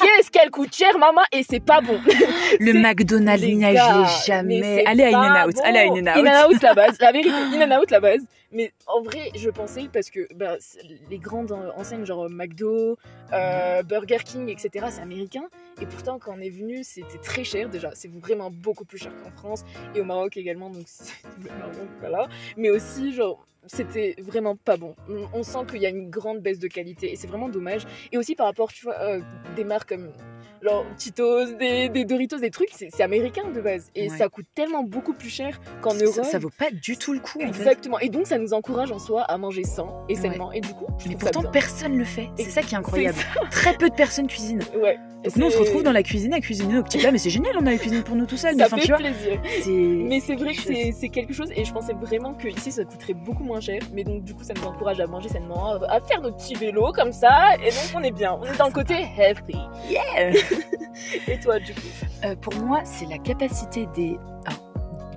qu'est-ce 0.00 0.30
qu'elle 0.30 0.50
coûte 0.50 0.74
cher, 0.74 0.98
maman, 0.98 1.22
et 1.32 1.42
c'est 1.48 1.60
pas 1.60 1.80
bon. 1.80 2.00
Le 2.60 2.72
McDonald's, 2.72 3.46
gars, 3.46 4.02
mais 4.02 4.24
jamais. 4.26 4.84
Allez 4.86 5.04
à 5.04 5.18
In-N-Out. 5.18 5.54
bon. 5.54 5.62
Allez 5.64 5.78
à 5.78 5.82
In-N-Out. 5.82 6.26
In-N-Out, 6.26 6.62
la 6.62 6.74
base. 6.74 6.98
La 7.00 7.12
vérité, 7.12 7.30
In-N-Out, 7.30 7.90
la 7.90 8.00
base. 8.00 8.26
Mais 8.52 8.72
en 8.86 9.00
vrai, 9.02 9.30
je 9.36 9.48
pensais, 9.50 9.88
parce 9.92 10.10
que 10.10 10.26
bah, 10.34 10.56
les 11.08 11.18
grandes 11.18 11.52
euh, 11.52 11.70
enseignes, 11.76 12.04
genre 12.04 12.28
McDo, 12.28 12.96
euh, 13.32 13.82
Burger 13.84 14.18
King, 14.24 14.48
etc., 14.48 14.86
c'est 14.90 15.00
américain. 15.00 15.44
Et 15.80 15.86
pourtant, 15.86 16.18
quand 16.18 16.34
on 16.36 16.40
est 16.40 16.50
venu, 16.50 16.82
c'était 16.82 17.18
très 17.18 17.44
cher 17.44 17.68
déjà. 17.68 17.90
C'est 17.94 18.10
vraiment 18.12 18.50
beaucoup 18.50 18.84
plus 18.84 18.98
cher 18.98 19.12
qu'en 19.22 19.30
France 19.30 19.64
et 19.94 20.00
au 20.00 20.04
Maroc 20.04 20.36
également. 20.36 20.70
Donc, 20.70 20.82
c'est- 20.86 21.14
voilà. 22.00 22.28
Mais 22.56 22.70
aussi, 22.70 23.12
genre, 23.12 23.46
c'était 23.66 24.16
vraiment 24.18 24.56
pas 24.56 24.76
bon. 24.76 24.96
On- 25.34 25.42
sent 25.42 25.58
qu'il 25.70 25.80
y 25.82 25.86
a 25.86 25.90
une 25.90 26.10
grande 26.10 26.40
baisse 26.40 26.58
de 26.58 26.68
qualité 26.68 27.12
et 27.12 27.16
c'est 27.16 27.26
vraiment 27.26 27.48
dommage. 27.48 27.82
Et 28.12 28.18
aussi 28.18 28.34
par 28.34 28.46
rapport, 28.46 28.72
tu 28.72 28.84
vois, 28.84 28.98
euh, 29.00 29.20
des 29.56 29.64
marques 29.64 29.88
comme 29.90 30.10
genre 30.62 30.84
Cheetos, 30.98 31.52
des, 31.54 31.88
des 31.88 32.04
Doritos, 32.04 32.38
des 32.38 32.50
trucs, 32.50 32.68
c'est 32.72 33.00
américain 33.02 33.48
de 33.48 33.60
base. 33.62 33.90
Et 33.94 34.10
Ouais. 34.10 34.16
ça 34.18 34.28
coûte 34.28 34.44
tellement 34.54 34.82
beaucoup 34.82 35.14
plus 35.14 35.30
cher 35.30 35.58
qu'en 35.80 35.90
Ça, 35.90 36.04
Europe. 36.04 36.24
ça 36.26 36.38
vaut 36.38 36.50
pas 36.50 36.70
du 36.70 36.96
tout 36.98 37.12
le 37.14 37.20
coup. 37.20 37.38
en 37.38 37.40
fait. 37.40 37.48
Exactement. 37.48 37.98
Et 38.00 38.10
donc, 38.10 38.26
ça 38.26 38.36
nous 38.40 38.54
encourage 38.54 38.90
en 38.92 38.98
soi 38.98 39.22
à 39.22 39.38
manger 39.38 39.64
sain 39.64 39.86
et 40.08 40.14
Ouais. 40.14 40.20
sainement. 40.20 40.52
Et 40.52 40.60
du 40.60 40.68
coup, 40.74 40.86
je 40.98 41.08
Mais 41.08 41.14
ça 41.14 41.18
pourtant, 41.20 41.40
bien. 41.42 41.50
personne 41.50 41.96
le 41.96 42.04
fait. 42.04 42.28
C'est 42.36 42.50
ça 42.50 42.62
qui 42.62 42.74
est 42.74 42.78
incroyable. 42.78 43.18
Très 43.50 43.74
peu 43.74 43.88
de 43.88 43.94
personnes 43.94 44.26
cuisinent. 44.26 44.62
ça. 44.62 44.76
Ouais. 44.78 44.98
Donc 45.24 45.36
nous, 45.36 45.46
on 45.46 45.50
se 45.50 45.58
retrouve 45.58 45.82
dans 45.82 45.92
la 45.92 46.02
cuisine 46.02 46.32
à 46.32 46.40
cuisiner 46.40 46.72
nos 46.74 46.82
petits 46.82 46.96
plats. 46.98 47.12
Mais 47.12 47.18
c'est 47.18 47.28
génial, 47.30 47.54
on 47.60 47.66
a 47.66 47.72
la 47.72 47.76
cuisine 47.78 48.02
pour 48.02 48.16
nous 48.16 48.24
tout 48.26 48.38
seuls. 48.38 48.54
Mais 48.56 48.62
Ça 48.62 48.66
enfin, 48.68 48.76
fait 48.78 48.82
tu 48.82 48.88
vois, 48.88 48.98
plaisir. 48.98 49.40
c'est. 49.62 49.70
Mais 49.70 50.20
c'est 50.20 50.34
vrai 50.36 50.54
que 50.54 50.62
c'est 50.92 51.08
quelque 51.10 51.34
chose 51.34 51.48
et 51.54 51.64
je 51.64 51.72
pensais 51.72 51.92
vraiment 51.92 52.32
que 52.34 52.48
ici 52.48 52.72
ça 52.72 52.84
coûterait 52.84 53.12
beaucoup 53.14 53.44
moins 53.44 53.60
cher. 53.60 53.80
Mais 53.92 54.02
donc 54.04 54.24
du 54.24 54.34
coup 54.34 54.42
ça 54.44 54.54
nous 54.54 54.64
encourage 54.66 54.98
à 55.00 55.06
manger 55.06 55.28
sainement, 55.28 55.74
à 55.88 56.00
faire 56.00 56.22
nos 56.22 56.32
petits 56.32 56.54
vélos 56.54 56.92
comme 56.92 57.12
ça 57.12 57.54
et 57.56 57.68
donc 57.70 57.90
on 57.94 58.02
est 58.02 58.12
bien. 58.12 58.38
On 58.40 58.44
est 58.44 58.56
dans 58.56 58.66
le 58.68 58.72
côté 58.72 58.94
healthy. 59.18 59.58
Yeah 59.90 60.32
Et 61.28 61.38
toi 61.40 61.58
du 61.58 61.74
coup? 61.74 61.80
Euh, 62.24 62.34
pour 62.36 62.54
moi, 62.56 62.80
c'est 62.84 63.06
la 63.06 63.18
capacité 63.18 63.86
des, 63.94 64.18
alors, 64.46 64.60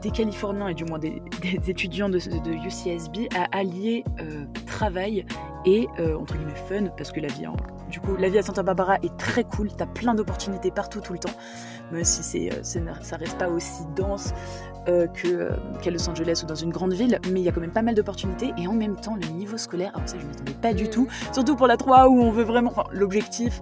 des 0.03 0.11
Californiens 0.11 0.67
et 0.67 0.73
du 0.73 0.83
moins 0.85 0.99
des, 0.99 1.21
des 1.41 1.69
étudiants 1.69 2.09
de, 2.09 2.19
de 2.19 2.51
UCSB 2.51 3.33
à 3.35 3.57
allier 3.57 4.03
euh, 4.19 4.45
travail 4.67 5.25
et 5.65 5.87
euh, 5.99 6.17
entre 6.17 6.35
guillemets 6.35 6.53
fun 6.67 6.91
parce 6.97 7.11
que 7.11 7.19
la 7.19 7.29
vie, 7.29 7.45
hein, 7.45 7.55
du 7.89 7.99
coup, 7.99 8.15
la 8.17 8.29
vie 8.29 8.37
à 8.37 8.43
Santa 8.43 8.63
Barbara 8.63 8.97
est 9.03 9.15
très 9.17 9.43
cool. 9.43 9.69
T'as 9.75 9.85
plein 9.85 10.13
d'opportunités 10.13 10.71
partout 10.71 10.99
tout 10.99 11.13
le 11.13 11.19
temps, 11.19 11.33
même 11.91 12.03
si 12.03 12.23
c'est, 12.23 12.51
euh, 12.51 12.63
ça 13.01 13.17
reste 13.17 13.37
pas 13.37 13.47
aussi 13.49 13.83
dense 13.95 14.33
euh, 14.87 15.07
que 15.07 15.49
qu'à 15.81 15.91
Los 15.91 16.09
Angeles 16.09 16.41
ou 16.43 16.47
dans 16.47 16.55
une 16.55 16.71
grande 16.71 16.93
ville, 16.93 17.19
mais 17.31 17.39
il 17.39 17.43
y 17.43 17.49
a 17.49 17.51
quand 17.51 17.61
même 17.61 17.71
pas 17.71 17.81
mal 17.81 17.95
d'opportunités 17.95 18.51
et 18.57 18.67
en 18.67 18.73
même 18.73 18.95
temps 18.95 19.15
le 19.15 19.27
niveau 19.27 19.57
scolaire. 19.57 19.91
Alors 19.95 20.09
ça, 20.09 20.17
je 20.19 20.25
m'y 20.25 20.33
attendais 20.33 20.53
pas 20.53 20.73
du 20.73 20.89
tout, 20.89 21.07
surtout 21.31 21.55
pour 21.55 21.67
la 21.67 21.77
3 21.77 22.09
où 22.09 22.19
on 22.19 22.31
veut 22.31 22.43
vraiment. 22.43 22.71
Enfin, 22.71 22.83
l'objectif 22.91 23.61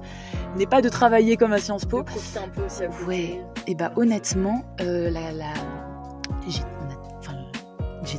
n'est 0.57 0.65
pas 0.65 0.81
de 0.81 0.89
travailler 0.89 1.37
comme 1.37 1.53
à 1.53 1.59
Sciences 1.59 1.85
Po, 1.85 1.99
De 1.99 2.05
profiter 2.05 2.39
un 2.39 2.47
peu 2.47 2.63
aussi 2.63 2.83
à 2.83 2.87
côté. 2.87 3.05
Ouais. 3.05 3.41
Et 3.67 3.75
bah 3.75 3.91
honnêtement, 3.95 4.63
euh, 4.81 5.09
la, 5.09 5.31
la... 5.31 5.53
j'ai 6.47 6.61
enfin, 7.19 7.33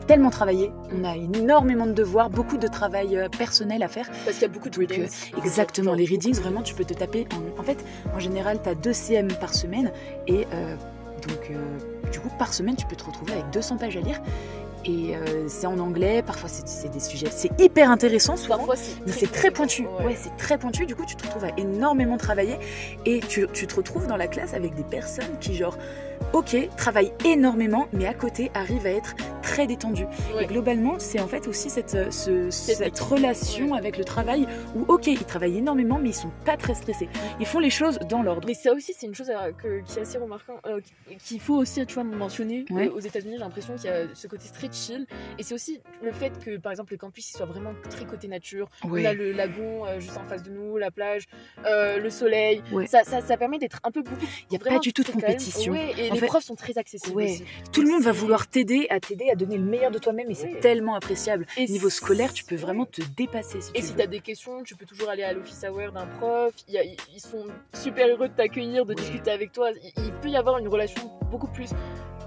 tellement 0.06 0.30
travaillé, 0.30 0.70
on 0.96 1.04
a 1.04 1.16
énormément 1.16 1.86
de 1.86 1.92
devoirs, 1.92 2.30
beaucoup 2.30 2.56
de 2.56 2.66
travail 2.68 3.16
euh, 3.16 3.28
personnel 3.28 3.82
à 3.82 3.88
faire. 3.88 4.08
Parce 4.24 4.36
qu'il 4.38 4.42
y 4.42 4.50
a 4.50 4.54
beaucoup 4.54 4.70
de 4.70 4.78
readings. 4.78 5.08
euh, 5.34 5.38
Exactement, 5.38 5.94
les 5.94 6.04
readings, 6.04 6.34
vraiment, 6.34 6.62
tu 6.62 6.74
peux 6.74 6.84
te 6.84 6.94
taper. 6.94 7.26
En, 7.34 7.60
en 7.60 7.62
fait, 7.64 7.84
en 8.14 8.18
général, 8.18 8.60
tu 8.62 8.68
as 8.68 8.74
2 8.74 8.92
CM 8.92 9.28
par 9.40 9.54
semaine. 9.54 9.90
Et 10.26 10.46
euh, 10.52 10.76
donc, 11.28 11.50
euh, 11.50 12.10
du 12.10 12.20
coup, 12.20 12.30
par 12.38 12.52
semaine, 12.52 12.76
tu 12.76 12.86
peux 12.86 12.96
te 12.96 13.04
retrouver 13.04 13.32
avec 13.32 13.50
200 13.50 13.76
pages 13.78 13.96
à 13.96 14.00
lire. 14.00 14.20
Et 14.84 15.16
euh, 15.16 15.46
c'est 15.48 15.66
en 15.66 15.78
anglais, 15.78 16.22
parfois 16.22 16.48
c'est 16.48 16.90
des 16.90 17.00
sujets. 17.00 17.28
C'est 17.30 17.60
hyper 17.60 17.90
intéressant 17.90 18.36
souvent. 18.36 18.66
Mais 19.06 19.12
c'est 19.12 19.30
très 19.30 19.50
pointu. 19.50 19.82
Ouais. 19.82 20.06
Ouais, 20.06 20.16
c'est 20.20 20.36
très 20.36 20.58
pointu. 20.58 20.86
Du 20.86 20.96
coup, 20.96 21.04
tu 21.06 21.16
te 21.16 21.24
retrouves 21.24 21.44
à 21.44 21.56
énormément 21.56 22.16
travailler 22.16 22.56
et 23.06 23.20
tu, 23.20 23.46
tu 23.52 23.66
te 23.66 23.74
retrouves 23.76 24.06
dans 24.06 24.16
la 24.16 24.26
classe 24.26 24.54
avec 24.54 24.74
des 24.74 24.82
personnes 24.82 25.38
qui, 25.40 25.54
genre, 25.54 25.78
ok, 26.32 26.56
travaillent 26.76 27.12
énormément, 27.24 27.86
mais 27.92 28.06
à 28.06 28.14
côté 28.14 28.50
arrivent 28.54 28.86
à 28.86 28.90
être 28.90 29.14
très 29.42 29.66
détendues. 29.66 30.06
Ouais. 30.34 30.44
Et 30.44 30.46
globalement, 30.46 30.94
c'est 30.98 31.20
en 31.20 31.28
fait 31.28 31.46
aussi 31.48 31.68
cette, 31.70 31.94
euh, 31.94 32.10
ce- 32.10 32.50
Cette 32.50 32.98
relation 33.00 33.72
ouais. 33.72 33.78
avec 33.78 33.98
le 33.98 34.04
travail 34.04 34.46
où, 34.74 34.84
ok, 34.88 35.08
ils 35.08 35.24
travaillent 35.24 35.58
énormément, 35.58 35.98
mais 36.00 36.10
ils 36.10 36.14
sont 36.14 36.30
pas 36.44 36.56
très 36.56 36.74
stressés. 36.74 37.08
Ils 37.40 37.46
font 37.46 37.58
les 37.58 37.70
choses 37.70 37.98
dans 38.08 38.22
l'ordre. 38.22 38.46
Mais 38.48 38.54
ça 38.54 38.72
aussi, 38.72 38.94
c'est 38.96 39.06
une 39.06 39.14
chose 39.14 39.30
euh, 39.30 39.52
que- 39.52 39.80
qui 39.84 39.98
est 39.98 40.02
assez 40.02 40.18
remarquant, 40.18 40.54
euh, 40.66 40.80
qu'il 41.24 41.40
faut 41.40 41.56
aussi, 41.56 41.84
tu 41.86 41.94
vois, 41.94 42.04
mentionner. 42.04 42.64
Ouais. 42.70 42.88
Aux 42.88 43.00
États-Unis, 43.00 43.34
j'ai 43.34 43.38
l'impression 43.40 43.74
qu'il 43.74 43.86
y 43.86 43.88
a 43.92 44.04
ce 44.14 44.26
côté 44.26 44.44
très 44.52 44.70
chill. 44.72 45.06
Et 45.38 45.42
c'est 45.42 45.54
aussi 45.54 45.80
le 46.02 46.12
fait 46.12 46.32
que, 46.44 46.56
par 46.56 46.72
exemple, 46.72 46.92
le 46.92 46.98
campus 46.98 47.30
il 47.30 47.36
soit 47.36 47.46
vraiment 47.46 47.72
très 47.90 48.04
côté 48.04 48.28
nature. 48.28 48.68
On 48.84 48.94
a 49.04 49.12
le 49.12 49.32
lagon 49.32 49.84
euh, 49.86 50.00
juste 50.00 50.16
en 50.16 50.24
face 50.24 50.42
de 50.42 50.50
nous, 50.50 50.76
la 50.76 50.90
plage, 50.90 51.24
le 51.64 52.10
soleil. 52.10 52.62
Ça, 52.86 53.02
ça, 53.04 53.20
ça 53.20 53.36
permet 53.36 53.58
d'être 53.58 53.80
un 53.84 53.90
peu 53.90 54.02
beaucoup. 54.02 54.24
Il 54.50 54.54
y 54.54 54.56
a 54.56 54.58
pas 54.58 54.78
du 54.78 54.92
tout 54.92 55.02
de 55.02 55.10
compétition. 55.10 55.74
Et 55.74 56.10
En 56.10 56.14
les 56.14 56.20
fait- 56.20 56.26
profs 56.26 56.44
sont 56.44 56.54
très 56.54 56.78
accessibles 56.78 57.20
aussi. 57.22 57.44
Tout 57.72 57.82
le 57.82 57.90
monde 57.90 58.02
va 58.02 58.12
vouloir 58.12 58.46
t'aider, 58.46 58.86
à 58.90 59.00
t'aider 59.00 59.30
à 59.32 59.34
donner 59.34 59.56
le 59.56 59.64
meilleur 59.64 59.90
de 59.90 59.98
toi-même 59.98 60.30
et 60.30 60.34
c'est 60.34 60.60
tellement 60.60 60.94
appréciable. 60.94 61.46
Et 61.56 61.66
Niveau 61.66 61.88
scolaire, 61.90 62.32
tu 62.32 62.44
peux 62.44 62.54
vraiment 62.56 62.84
te 62.84 63.00
dépasser 63.16 63.60
si 63.62 63.70
Et 63.74 63.80
tu 63.80 63.86
si 63.86 63.92
veux. 63.92 63.98
t'as 63.98 64.06
des 64.06 64.20
questions, 64.20 64.62
tu 64.62 64.76
peux 64.76 64.84
toujours 64.84 65.08
aller 65.08 65.22
à 65.22 65.32
l'office 65.32 65.64
hour 65.68 65.90
d'un 65.92 66.06
prof. 66.06 66.52
Ils 66.68 67.20
sont 67.20 67.46
super 67.74 68.08
heureux 68.08 68.28
de 68.28 68.34
t'accueillir, 68.34 68.84
de 68.84 68.94
discuter 68.94 69.30
avec 69.30 69.52
toi. 69.52 69.70
Il, 69.96 70.12
peut 70.20 70.28
y 70.28 70.36
avoir 70.36 70.58
une 70.58 70.68
relation 70.68 71.10
beaucoup 71.30 71.48
plus 71.48 71.70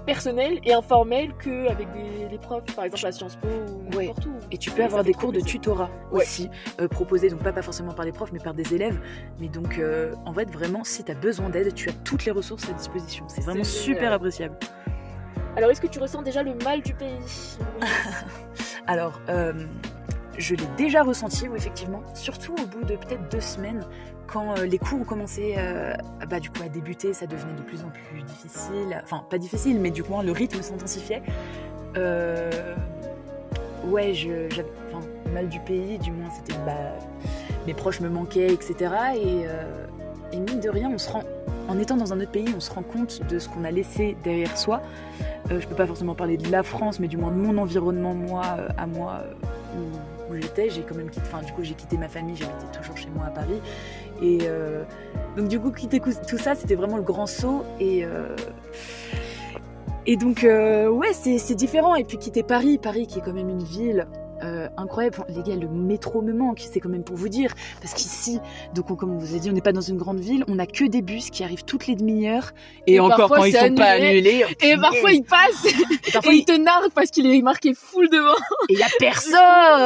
personnel 0.04 0.58
et 0.64 0.72
informel 0.72 1.32
qu'avec 1.42 1.88
des, 1.92 2.26
des 2.28 2.38
profs, 2.38 2.64
par 2.74 2.84
exemple 2.84 3.06
à 3.06 3.12
Sciences 3.12 3.36
Po 3.36 3.48
ou 3.48 3.96
Ouais. 3.96 4.06
n'importe 4.08 4.26
où. 4.26 4.32
Et 4.50 4.58
tu 4.58 4.70
peux 4.70 4.82
avoir 4.84 5.02
des 5.04 5.14
cours 5.14 5.32
de 5.32 5.40
tutorat 5.40 5.88
Ouais. 6.12 6.22
aussi, 6.22 6.48
euh, 6.80 6.88
proposés, 6.88 7.28
donc 7.30 7.42
pas, 7.42 7.52
pas 7.52 7.62
forcément 7.62 7.92
par 7.92 8.04
des 8.04 8.12
profs, 8.12 8.32
mais 8.32 8.38
par 8.40 8.52
des 8.54 8.74
élèves. 8.74 9.00
Mais 9.40 9.48
donc, 9.48 9.78
euh, 9.78 10.12
en 10.26 10.32
fait, 10.34 10.50
vraiment, 10.50 10.82
si 10.84 11.02
tu 11.04 11.10
as 11.12 11.14
besoin 11.14 11.48
d'aide, 11.50 11.72
tu 11.74 11.88
as 11.88 11.92
toutes 12.04 12.24
les 12.24 12.32
ressources 12.32 12.68
à 12.68 12.72
disposition. 12.72 13.24
C'est 13.28 13.42
vraiment 13.42 13.64
super 13.64 14.12
appréciable. 14.12 14.56
Alors, 15.56 15.70
est-ce 15.70 15.80
que 15.80 15.86
tu 15.86 15.98
ressens 15.98 16.20
déjà 16.20 16.42
le 16.42 16.54
mal 16.62 16.82
du 16.82 16.92
pays 16.92 17.58
Alors, 18.86 19.20
euh, 19.30 19.54
je 20.36 20.54
l'ai 20.54 20.66
déjà 20.76 21.02
ressenti, 21.02 21.48
oui, 21.48 21.56
effectivement, 21.56 22.02
surtout 22.14 22.52
au 22.52 22.66
bout 22.66 22.84
de 22.84 22.94
peut-être 22.96 23.30
deux 23.30 23.40
semaines, 23.40 23.82
quand 24.26 24.58
euh, 24.58 24.66
les 24.66 24.78
cours 24.78 25.00
ont 25.00 25.04
commencé 25.04 25.54
euh, 25.56 25.94
bah, 26.28 26.40
du 26.40 26.50
coup, 26.50 26.62
à 26.62 26.68
débuter, 26.68 27.14
ça 27.14 27.26
devenait 27.26 27.54
de 27.54 27.62
plus 27.62 27.82
en 27.84 27.88
plus 27.88 28.22
difficile. 28.22 29.00
Enfin, 29.02 29.24
pas 29.30 29.38
difficile, 29.38 29.80
mais 29.80 29.90
du 29.90 30.02
moins 30.02 30.22
le 30.22 30.32
rythme 30.32 30.60
s'intensifiait. 30.60 31.22
Ouais, 33.88 34.12
j'avais 34.12 34.66
enfin, 34.92 35.06
mal 35.32 35.48
du 35.48 35.60
pays, 35.60 35.96
du 35.98 36.10
moins, 36.10 36.28
c'était 36.30 36.58
bah, 36.66 36.98
mes 37.66 37.72
proches 37.72 38.00
me 38.00 38.10
manquaient, 38.10 38.52
etc. 38.52 38.90
Et, 39.14 39.46
et 40.32 40.40
mine 40.40 40.60
de 40.60 40.68
rien, 40.68 40.90
on 40.92 40.98
se 40.98 41.08
rend, 41.08 41.22
en 41.68 41.78
étant 41.78 41.96
dans 41.96 42.12
un 42.12 42.20
autre 42.20 42.30
pays, 42.30 42.46
on 42.56 42.60
se 42.60 42.70
rend 42.70 42.82
compte 42.82 43.22
de 43.28 43.38
ce 43.38 43.48
qu'on 43.48 43.64
a 43.64 43.70
laissé 43.70 44.16
derrière 44.22 44.56
soi. 44.56 44.82
Euh, 45.50 45.60
je 45.60 45.66
peux 45.66 45.74
pas 45.74 45.86
forcément 45.86 46.14
parler 46.14 46.36
de 46.36 46.50
la 46.50 46.62
France, 46.62 47.00
mais 47.00 47.08
du 47.08 47.16
moins 47.16 47.30
de 47.30 47.36
mon 47.36 47.58
environnement, 47.58 48.14
moi, 48.14 48.42
euh, 48.58 48.68
à 48.76 48.86
moi, 48.86 49.22
euh, 49.22 50.30
où, 50.30 50.34
j'étais. 50.34 50.70
J'ai 50.70 50.82
quand 50.82 50.94
même 50.94 51.10
quitté, 51.10 51.26
enfin, 51.26 51.42
du 51.44 51.52
coup, 51.52 51.62
j'ai 51.62 51.74
quitté 51.74 51.96
ma 51.96 52.08
famille, 52.08 52.36
j'habitais 52.36 52.78
toujours 52.78 52.96
chez 52.96 53.08
moi 53.14 53.26
à 53.26 53.30
Paris. 53.30 53.60
Et 54.22 54.38
euh, 54.42 54.84
donc, 55.36 55.48
du 55.48 55.60
coup, 55.60 55.70
quitter 55.70 56.00
tout 56.00 56.38
ça, 56.38 56.54
c'était 56.54 56.74
vraiment 56.74 56.96
le 56.96 57.02
grand 57.02 57.26
saut. 57.26 57.64
Et. 57.80 58.04
et 60.06 60.16
donc, 60.16 60.44
ouais, 60.44 61.12
c'est 61.12 61.54
différent. 61.54 61.94
Et 61.94 62.04
puis, 62.04 62.18
quitter 62.18 62.42
Paris, 62.42 62.78
Paris 62.78 63.06
qui 63.06 63.18
est 63.18 63.22
quand 63.22 63.34
même 63.34 63.50
une 63.50 63.64
ville 63.64 64.06
euh, 64.42 64.68
incroyable. 64.76 65.16
Enfin, 65.18 65.26
les 65.34 65.42
gars, 65.42 65.56
le 65.58 65.68
métro 65.68 66.22
me 66.22 66.32
manque, 66.32 66.62
c'est 66.72 66.80
quand 66.80 66.88
même 66.88 67.04
pour 67.04 67.16
vous 67.16 67.28
dire. 67.28 67.52
Parce 67.80 67.94
qu'ici, 67.94 68.40
donc, 68.74 68.90
on- 68.90 68.96
comme 68.96 69.12
on 69.12 69.18
vous 69.18 69.34
a 69.34 69.38
dit, 69.38 69.48
on 69.50 69.52
n'est 69.52 69.60
pas 69.60 69.72
dans 69.72 69.80
une 69.80 69.96
grande 69.96 70.20
ville. 70.20 70.44
On 70.48 70.58
a 70.58 70.66
que 70.66 70.84
des 70.84 71.02
bus 71.02 71.30
qui 71.30 71.44
arrivent 71.44 71.64
toutes 71.64 71.86
les 71.86 71.94
demi-heures. 71.96 72.52
Et, 72.86 72.94
Et 72.94 73.00
encore 73.00 73.16
parfois, 73.18 73.38
quand 73.38 73.44
ils 73.44 73.52
sont 73.56 73.74
pas 73.74 73.90
annulé. 73.92 74.42
annulés. 74.42 74.44
Et 74.62 74.76
parfois, 74.76 75.12
il 75.12 75.22
passe 75.24 75.64
Et 76.08 76.12
parfois, 76.12 76.32
et 76.32 76.36
il 76.36 76.40
il 76.40 76.44
te 76.44 76.52
nargue 76.52 76.92
parce 76.94 77.10
qu'il 77.10 77.26
est 77.26 77.42
marqué 77.42 77.74
full 77.74 78.08
devant. 78.10 78.34
Et 78.68 78.74
il 78.74 78.78
y 78.78 78.82
a 78.82 78.86
personne. 78.98 79.32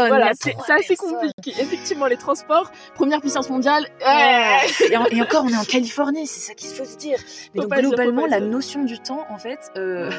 Voilà, 0.08 0.32
c'est 0.40 0.54
assez 0.68 0.96
compliqué. 0.96 1.50
Effectivement, 1.60 2.06
les 2.06 2.16
transports, 2.16 2.70
première 2.94 3.20
puissance 3.20 3.48
mondiale. 3.50 3.86
Ouais. 4.04 4.88
Et, 4.90 4.96
en- 4.96 5.06
et 5.06 5.22
encore, 5.22 5.44
on 5.44 5.48
est 5.48 5.56
en 5.56 5.64
Californie, 5.64 6.26
c'est 6.26 6.40
ça 6.40 6.54
qu'il 6.54 6.68
faut 6.70 6.84
se 6.84 6.96
dire. 6.96 7.18
Mais 7.54 7.60
donc 7.62 7.70
pas 7.70 7.80
globalement, 7.80 8.22
pas 8.22 8.28
la 8.28 8.40
notion 8.40 8.84
du 8.84 8.98
temps, 8.98 9.24
en 9.30 9.38
fait, 9.38 9.58
euh, 9.76 10.10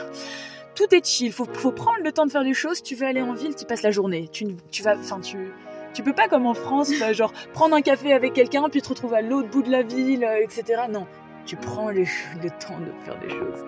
tout 0.88 0.96
est 0.96 1.06
chill. 1.06 1.32
Faut, 1.32 1.46
faut 1.46 1.72
prendre 1.72 2.00
le 2.04 2.12
temps 2.12 2.26
de 2.26 2.32
faire 2.32 2.44
les 2.44 2.54
choses. 2.54 2.82
Tu 2.82 2.96
veux 2.96 3.06
aller 3.06 3.22
en 3.22 3.34
ville, 3.34 3.56
tu 3.56 3.66
passes 3.66 3.84
la 3.84 3.92
journée. 3.92 4.28
Tu, 4.32 4.46
tu 4.72 4.84
vas, 4.84 4.96
enfin, 4.98 5.20
tu. 5.20 5.52
Tu 5.94 6.04
peux 6.04 6.14
pas 6.14 6.30
comme 6.30 6.46
en 6.46 6.54
France, 6.54 6.90
bah, 7.02 7.12
genre 7.12 7.34
prendre 7.54 7.76
un 7.76 7.82
café 7.82 8.14
avec 8.14 8.32
quelqu'un 8.34 8.70
puis 8.70 8.82
te 8.82 8.88
retrouver 8.88 9.18
à 9.18 9.22
l'autre 9.22 9.50
bout 9.50 9.62
de 9.62 9.70
la 9.70 9.84
ville, 9.84 10.24
euh, 10.24 10.42
etc. 10.42 10.84
Non, 10.90 11.06
tu 11.46 11.58
prends 11.58 11.90
les- 11.90 12.06
le 12.42 12.50
temps 12.50 12.80
de 12.80 12.92
faire 13.04 13.20
des 13.20 13.30
choses. 13.30 13.66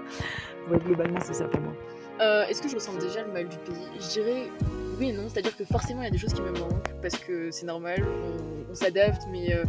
Ouais, 0.71 0.77
globalement, 0.79 1.19
c'est 1.21 1.33
ça 1.33 1.45
pour 1.45 1.59
moi. 1.59 1.73
Euh, 2.21 2.45
Est-ce 2.47 2.61
que 2.61 2.69
je 2.69 2.75
ressens 2.75 2.93
déjà 2.93 3.23
le 3.23 3.31
mal 3.33 3.49
du 3.49 3.57
pays? 3.57 3.75
Je 3.99 4.07
dirais 4.07 4.43
oui 4.99 5.09
et 5.09 5.11
non, 5.11 5.23
c'est-à-dire 5.27 5.57
que 5.57 5.65
forcément 5.65 6.01
il 6.01 6.05
y 6.05 6.07
a 6.07 6.11
des 6.11 6.17
choses 6.17 6.33
qui 6.33 6.41
me 6.41 6.51
manquent 6.51 6.93
parce 7.01 7.17
que 7.17 7.51
c'est 7.51 7.65
normal, 7.65 8.05
on, 8.71 8.73
s'adapte, 8.75 9.23
mais, 9.29 9.53
euh, 9.53 9.65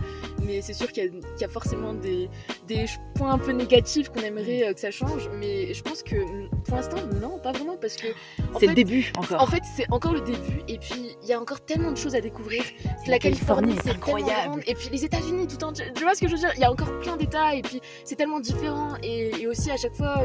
mais 0.47 0.61
c'est 0.63 0.73
sûr 0.73 0.91
qu'il 0.93 1.05
y, 1.05 1.07
a- 1.07 1.11
qu'il 1.11 1.41
y 1.41 1.45
a 1.45 1.49
forcément 1.49 1.95
des, 1.95 2.29
des 2.67 2.85
points 3.15 3.33
un 3.33 3.39
peu 3.39 3.53
négatifs 3.53 4.09
qu'on 4.11 4.21
aimerait 4.21 4.69
euh, 4.69 4.73
que 4.73 4.81
ça 4.81 4.91
change, 4.91 5.29
mais 5.39 5.73
je 5.75 5.83
pense 5.83 6.03
que 6.03 6.17
mm, 6.17 6.49
pour 6.65 6.77
l'instant, 6.77 6.97
non, 7.21 7.39
pas 7.39 7.53
vraiment 7.53 7.77
parce 7.77 7.97
que 7.97 8.09
en 8.55 8.59
C'est 8.59 8.67
le 8.67 8.75
début 8.75 9.13
encore. 9.19 9.43
En 9.43 9.47
fait, 9.47 9.63
c'est 9.77 9.87
encore 9.91 10.13
le 10.15 10.21
début, 10.23 10.63
et 10.69 10.79
puis 10.79 11.17
il 11.23 11.29
y 11.29 11.33
a 11.33 11.41
encore 11.41 11.61
tellement 11.65 11.93
de 11.93 11.97
choses 11.97 12.15
à 12.15 12.21
découvrir. 12.21 12.63
C'est 13.05 13.11
la 13.11 13.19
Californie 13.19 13.45
Californie, 13.45 13.73
est 13.79 13.83
c'est 13.83 13.91
incroyable. 13.97 14.63
Et 14.67 14.75
puis 14.75 14.89
les 14.91 15.05
États-Unis, 15.05 15.47
tout 15.47 15.63
entier. 15.65 15.85
Tu 15.95 16.03
vois 16.03 16.15
ce 16.15 16.21
que 16.21 16.29
je 16.29 16.33
veux 16.33 16.39
dire? 16.39 16.53
Il 16.57 16.61
y 16.61 16.65
a 16.65 16.71
encore 16.71 16.99
plein 17.01 17.17
d'États, 17.17 17.55
et 17.55 17.63
puis 17.63 17.81
c'est 18.05 18.17
tellement 18.17 18.41
différent. 18.41 18.95
Et, 19.03 19.31
et 19.43 19.47
aussi, 19.47 19.71
à 19.71 19.77
chaque 19.77 19.95
fois, 19.95 20.23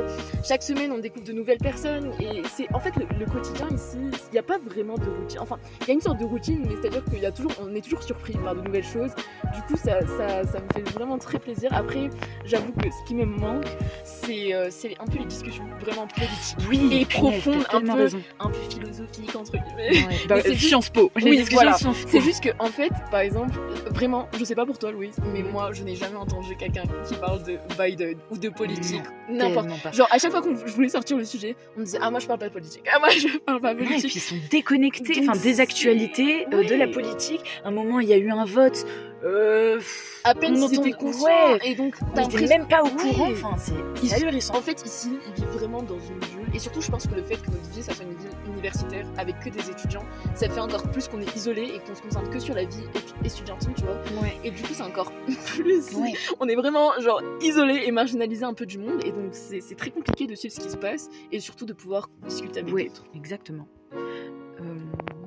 chaque 0.47 0.63
semaine, 0.63 0.91
on 0.91 0.99
découvre 0.99 1.25
de 1.25 1.33
nouvelles 1.33 1.57
personnes. 1.57 2.11
Et 2.19 2.41
c'est 2.55 2.67
en 2.73 2.79
fait 2.79 2.95
le, 2.95 3.05
le 3.19 3.25
quotidien 3.25 3.67
ici, 3.69 3.97
il 3.97 4.33
n'y 4.33 4.39
a 4.39 4.43
pas 4.43 4.57
vraiment 4.57 4.95
de 4.95 5.05
routine. 5.05 5.39
Enfin, 5.39 5.57
il 5.81 5.87
y 5.87 5.91
a 5.91 5.93
une 5.93 6.01
sorte 6.01 6.19
de 6.19 6.25
routine, 6.25 6.63
mais 6.65 6.75
c'est-à-dire 6.81 7.03
qu'il 7.05 7.19
y 7.19 7.25
a 7.25 7.31
toujours, 7.31 7.51
on 7.61 7.73
est 7.75 7.81
toujours 7.81 8.03
surpris 8.03 8.33
par 8.33 8.55
de 8.55 8.61
nouvelles 8.61 8.83
choses. 8.85 9.11
Du 9.53 9.61
coup, 9.63 9.75
ça, 9.83 9.99
ça, 10.17 10.43
ça 10.45 10.59
me 10.59 10.67
fait 10.73 10.89
vraiment 10.91 11.17
très 11.17 11.39
plaisir. 11.39 11.69
Après, 11.73 12.09
j'avoue 12.45 12.71
que 12.73 12.89
ce 12.89 13.07
qui 13.07 13.15
me 13.15 13.25
manque, 13.25 13.65
c'est 14.03 14.53
euh, 14.53 14.67
c'est 14.69 14.95
un 14.99 15.05
peu 15.05 15.19
les 15.19 15.25
discussions 15.25 15.65
vraiment 15.79 16.07
politiques. 16.07 16.57
oui, 16.69 17.01
et 17.01 17.05
punaise, 17.05 17.41
profonde, 17.41 17.65
t'as 17.69 17.77
un 17.77 17.81
peu. 17.81 17.91
raison. 17.93 18.21
un 18.39 18.49
peu 18.49 18.59
philosophique 18.69 19.35
entre 19.35 19.51
guillemets. 19.51 20.07
Ouais, 20.07 20.15
bah, 20.27 20.41
c'est 20.41 20.55
Sciences 20.55 20.89
Po. 20.89 21.11
Les 21.17 21.23
Oui, 21.23 21.45
voilà. 21.51 21.73
C'est 21.73 22.21
juste 22.21 22.43
que 22.43 22.49
en 22.59 22.67
fait, 22.67 22.91
par 23.11 23.21
exemple, 23.21 23.57
vraiment, 23.91 24.27
je 24.37 24.43
sais 24.43 24.55
pas 24.55 24.65
pour 24.65 24.77
toi 24.77 24.91
Louise, 24.91 25.15
mais 25.33 25.43
moi 25.43 25.71
je 25.73 25.83
n'ai 25.83 25.95
jamais 25.95 26.15
entendu 26.17 26.55
quelqu'un 26.57 26.83
qui 27.07 27.15
parle 27.15 27.43
de 27.43 27.57
Biden 27.77 28.17
ou 28.31 28.37
de 28.37 28.49
politique, 28.49 29.03
n'importe. 29.29 29.69
Genre 29.93 30.07
à 30.11 30.17
chaque 30.17 30.31
fois 30.31 30.41
que 30.41 30.49
je 30.53 30.73
voulais 30.73 30.89
sortir 30.89 31.17
le 31.17 31.25
sujet, 31.25 31.55
on 31.75 31.81
me 31.81 31.85
disait 31.85 31.99
ah 32.01 32.11
moi 32.11 32.19
je 32.19 32.27
parle 32.27 32.39
pas 32.39 32.47
de 32.47 32.53
politique, 32.53 32.83
ah 32.93 32.99
moi 32.99 33.09
je 33.09 33.37
parle 33.39 33.61
pas 33.61 33.73
de 33.73 33.79
Ouais, 33.79 33.85
et 33.85 33.87
puis 33.87 34.01
politique. 34.01 34.15
ils 34.15 34.19
sont 34.19 34.35
déconnectés, 34.49 35.21
enfin 35.27 35.39
des 35.39 35.59
actualités 35.59 36.45
euh, 36.53 36.63
de 36.63 36.75
la 36.75 36.87
politique. 36.87 37.41
Un 37.63 37.71
moment, 37.71 37.99
il 37.99 38.09
y 38.09 38.13
a 38.13 38.17
eu 38.17 38.29
un 38.31 38.45
vote. 38.45 38.85
Euh, 39.23 39.81
À 40.23 40.33
peine 40.33 40.55
on 40.63 40.91
conscient 40.93 41.25
ouais. 41.25 41.59
et 41.65 41.75
donc 41.75 41.95
on 42.01 42.13
t'as 42.13 42.23
était 42.23 42.47
même 42.47 42.67
pas 42.67 42.81
au 42.83 42.87
courant. 42.89 43.31
Enfin, 43.31 43.55
c'est 43.57 44.13
ahurissant. 44.13 44.55
En 44.55 44.61
fait, 44.61 44.81
ici, 44.85 45.17
ils 45.27 45.33
vivent 45.33 45.49
vraiment 45.53 45.81
dans 45.83 45.99
une 45.99 46.19
bulle. 46.19 46.55
Et 46.55 46.59
surtout, 46.59 46.79
je 46.81 46.89
pense 46.89 47.05
que 47.05 47.15
le 47.15 47.23
fait 47.23 47.35
que 47.35 47.51
notre 47.51 47.69
ville, 47.71 47.83
ça 47.83 47.93
soit 47.93 48.05
une 48.05 48.13
ville 48.17 48.29
universitaire 48.47 49.05
avec 49.17 49.37
que 49.41 49.49
des 49.49 49.69
étudiants, 49.69 50.03
ça 50.35 50.47
fait 50.49 50.59
encore 50.61 50.83
plus 50.89 51.07
qu'on 51.09 51.19
est 51.19 51.35
isolé 51.35 51.63
et 51.63 51.79
qu'on 51.79 51.95
se 51.95 52.01
concentre 52.01 52.29
que 52.29 52.39
sur 52.39 52.55
la 52.55 52.63
vie 52.63 52.77
étu- 52.93 53.25
estudiantine, 53.25 53.73
tu 53.75 53.83
vois. 53.83 53.95
Ouais. 54.21 54.37
Et 54.45 54.51
du 54.51 54.61
coup, 54.63 54.73
c'est 54.73 54.83
encore 54.83 55.11
plus. 55.57 55.91
Ouais. 55.95 56.13
On 56.39 56.47
est 56.47 56.55
vraiment, 56.55 56.91
genre, 57.01 57.21
isolé 57.41 57.83
et 57.85 57.91
marginalisé 57.91 58.45
un 58.45 58.53
peu 58.53 58.65
du 58.65 58.77
monde. 58.77 59.03
Et 59.05 59.11
donc, 59.11 59.31
c'est 59.33 59.75
très 59.75 59.89
compliqué 59.91 60.27
de 60.27 60.35
suivre 60.35 60.53
ce 60.55 60.61
qui 60.61 60.69
se 60.69 60.77
passe 60.77 61.09
et 61.31 61.39
surtout 61.41 61.65
de 61.65 61.73
pouvoir 61.73 62.09
discuter 62.25 62.61
avec 62.61 62.73
d'autres. 62.73 63.03
exactement. 63.15 63.67
Euh, 63.93 64.63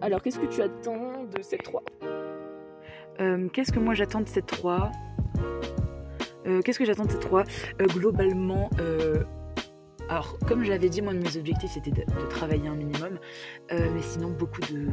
Alors, 0.01 0.23
qu'est-ce 0.23 0.39
que 0.39 0.47
tu 0.47 0.63
attends 0.63 1.25
de 1.37 1.43
cette 1.43 1.63
3 1.63 1.83
euh, 3.21 3.49
Qu'est-ce 3.49 3.73
que 3.73 3.79
moi 3.81 3.95
j'attends 3.95 4.21
de 4.21 4.29
cette 4.29 4.47
3 4.47 4.91
Euh, 6.47 6.61
Qu'est-ce 6.63 6.79
que 6.79 6.85
j'attends 6.85 7.05
de 7.05 7.11
cette 7.11 7.21
3 7.21 7.45
Euh, 7.81 7.87
Globalement, 7.87 8.71
alors 10.09 10.37
comme 10.47 10.65
j'avais 10.65 10.89
dit, 10.89 11.01
moi 11.03 11.13
de 11.15 11.19
mes 11.19 11.37
objectifs 11.37 11.71
c'était 11.75 11.91
de, 11.91 12.01
de 12.03 12.27
travailler 12.31 12.69
un 12.69 12.75
minimum, 12.75 13.19
euh, 13.73 13.89
mais 13.95 14.03
sinon 14.03 14.31
beaucoup 14.31 14.61
de, 14.63 14.87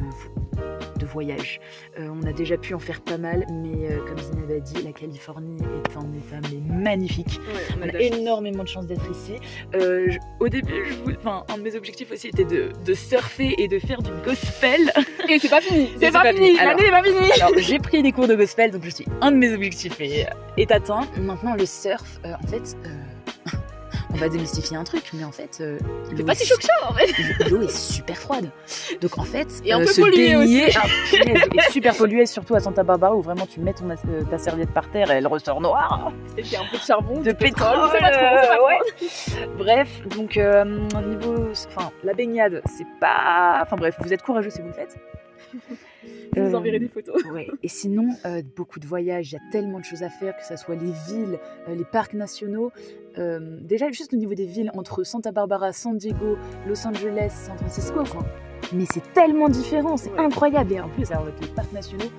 de 0.98 1.06
voyages. 1.06 1.60
Euh, 1.98 2.08
on 2.10 2.26
a 2.26 2.32
déjà 2.32 2.56
pu 2.56 2.74
en 2.74 2.78
faire 2.78 3.00
pas 3.00 3.18
mal, 3.18 3.44
mais 3.52 3.90
euh, 3.90 3.98
comme 4.06 4.18
Zineb 4.18 4.50
a 4.50 4.60
dit, 4.60 4.82
la 4.82 4.92
Californie 4.92 5.56
est 5.62 5.96
un 5.96 6.12
état 6.14 6.48
mais 6.50 6.74
magnifique. 6.74 7.40
Ouais, 7.48 7.60
on 7.76 7.80
On 7.84 7.88
a 7.88 7.92
chance. 7.92 8.00
énormément 8.18 8.62
de 8.62 8.68
chance 8.68 8.86
d'être 8.86 9.10
ici. 9.10 9.34
Je- 9.74 10.18
au 10.40 10.48
début, 10.48 10.84
je 10.88 10.94
voulais- 10.94 11.16
enfin, 11.18 11.44
un 11.52 11.58
de 11.58 11.62
mes 11.62 11.74
objectifs 11.76 12.10
aussi 12.12 12.28
était 12.28 12.44
de, 12.44 12.70
de 12.84 12.94
surfer 12.94 13.54
et 13.58 13.68
de 13.68 13.78
faire 13.78 14.02
du 14.02 14.10
gospel. 14.24 14.92
Et 15.28 15.38
c'est 15.38 15.48
pas 15.48 15.60
fini, 15.60 15.90
c'est 16.00 16.10
pas, 16.12 16.22
pas 16.22 16.32
fini, 16.32 16.56
l'année 16.56 16.84
n'est 16.84 16.90
pas 16.90 17.02
finie. 17.02 17.32
Alors 17.40 17.52
j'ai 17.58 17.78
pris 17.78 18.02
des 18.02 18.12
cours 18.12 18.28
de 18.28 18.34
gospel, 18.34 18.70
donc 18.70 18.84
je 18.84 18.90
suis 18.90 19.06
un 19.20 19.32
de 19.32 19.36
mes 19.36 19.52
objectifs 19.52 20.00
est, 20.00 20.26
est 20.56 20.70
atteint. 20.72 21.02
Maintenant 21.20 21.54
le 21.54 21.66
surf, 21.66 22.20
en 22.24 22.46
fait, 22.46 22.76
on 24.12 24.16
va 24.16 24.28
démystifier 24.28 24.76
un 24.76 24.84
truc, 24.84 25.04
mais 25.12 25.24
en 25.24 25.32
fait, 25.32 25.58
euh, 25.60 25.78
l'eau 26.16 26.24
pas 26.24 26.32
est 26.32 26.36
si 26.36 26.46
chaud 26.46 26.56
que 26.56 26.64
ça 26.64 26.72
en 26.88 26.94
fait. 26.94 27.48
l'eau 27.50 27.62
est 27.62 27.70
super 27.70 28.16
froide. 28.16 28.50
Donc 29.00 29.18
en 29.18 29.24
fait, 29.24 29.48
Et 29.64 29.72
un 29.72 29.80
euh, 29.80 29.84
peu 29.84 29.92
se 29.92 30.00
polluée 30.00 30.34
baigner, 30.34 30.68
ah, 30.76 30.86
punaise, 31.08 31.42
et 31.54 31.70
super 31.70 31.94
polluée, 31.96 32.26
surtout 32.26 32.54
à 32.54 32.60
Santa 32.60 32.82
Barbara 32.82 33.14
où 33.14 33.22
vraiment 33.22 33.46
tu 33.46 33.60
mets 33.60 33.72
ton, 33.72 33.88
euh, 33.90 34.22
ta 34.28 34.38
serviette 34.38 34.72
par 34.72 34.90
terre 34.90 35.10
et 35.10 35.14
elle 35.14 35.26
ressort 35.26 35.60
noire 35.60 36.12
Et 36.36 36.42
puis 36.42 36.56
un 36.56 36.64
peu 36.70 36.76
de 36.76 36.82
charbon, 36.82 37.20
de 37.20 37.32
pétrole. 37.32 37.76
trop, 37.76 37.96
euh, 37.96 38.66
ouais. 38.66 39.48
Bref, 39.58 39.88
donc 40.16 40.36
niveau, 40.36 41.50
enfin 41.68 41.90
la 42.04 42.14
baignade, 42.14 42.62
c'est 42.66 42.86
pas, 43.00 43.60
enfin 43.62 43.76
bref, 43.76 43.96
vous 44.00 44.12
êtes 44.12 44.22
courageux 44.22 44.50
si 44.50 44.60
vous 44.60 44.68
le 44.68 44.74
faites. 44.74 44.96
Je 46.34 46.40
vous 46.40 46.54
Euh, 46.54 46.58
enverrai 46.58 46.78
des 46.78 46.88
photos. 46.88 47.22
Ouais. 47.32 47.48
Et 47.62 47.68
sinon, 47.68 48.08
euh, 48.24 48.42
beaucoup 48.56 48.80
de 48.80 48.86
voyages, 48.86 49.32
il 49.32 49.34
y 49.34 49.38
a 49.38 49.40
tellement 49.52 49.78
de 49.78 49.84
choses 49.84 50.02
à 50.02 50.08
faire, 50.08 50.36
que 50.36 50.44
ce 50.44 50.56
soit 50.56 50.74
les 50.76 50.92
villes, 51.08 51.38
euh, 51.68 51.74
les 51.74 51.84
parcs 51.84 52.14
nationaux. 52.14 52.72
Euh, 53.18 53.58
déjà, 53.60 53.90
juste 53.90 54.14
au 54.14 54.16
niveau 54.16 54.34
des 54.34 54.46
villes, 54.46 54.70
entre 54.74 55.02
Santa 55.04 55.32
Barbara, 55.32 55.72
San 55.72 55.96
Diego, 55.96 56.36
Los 56.66 56.86
Angeles, 56.86 57.30
San 57.46 57.56
Francisco, 57.58 58.02
mais 58.72 58.84
c'est 58.92 59.12
tellement 59.12 59.48
différent, 59.48 59.96
c'est 59.96 60.10
Ouais. 60.12 60.18
incroyable. 60.20 60.72
Et 60.72 60.80
en 60.80 60.88
plus, 60.88 61.10
alors, 61.10 61.24
avec 61.24 61.40
les 61.40 61.48
parcs 61.48 61.72
nationaux, 61.72 62.10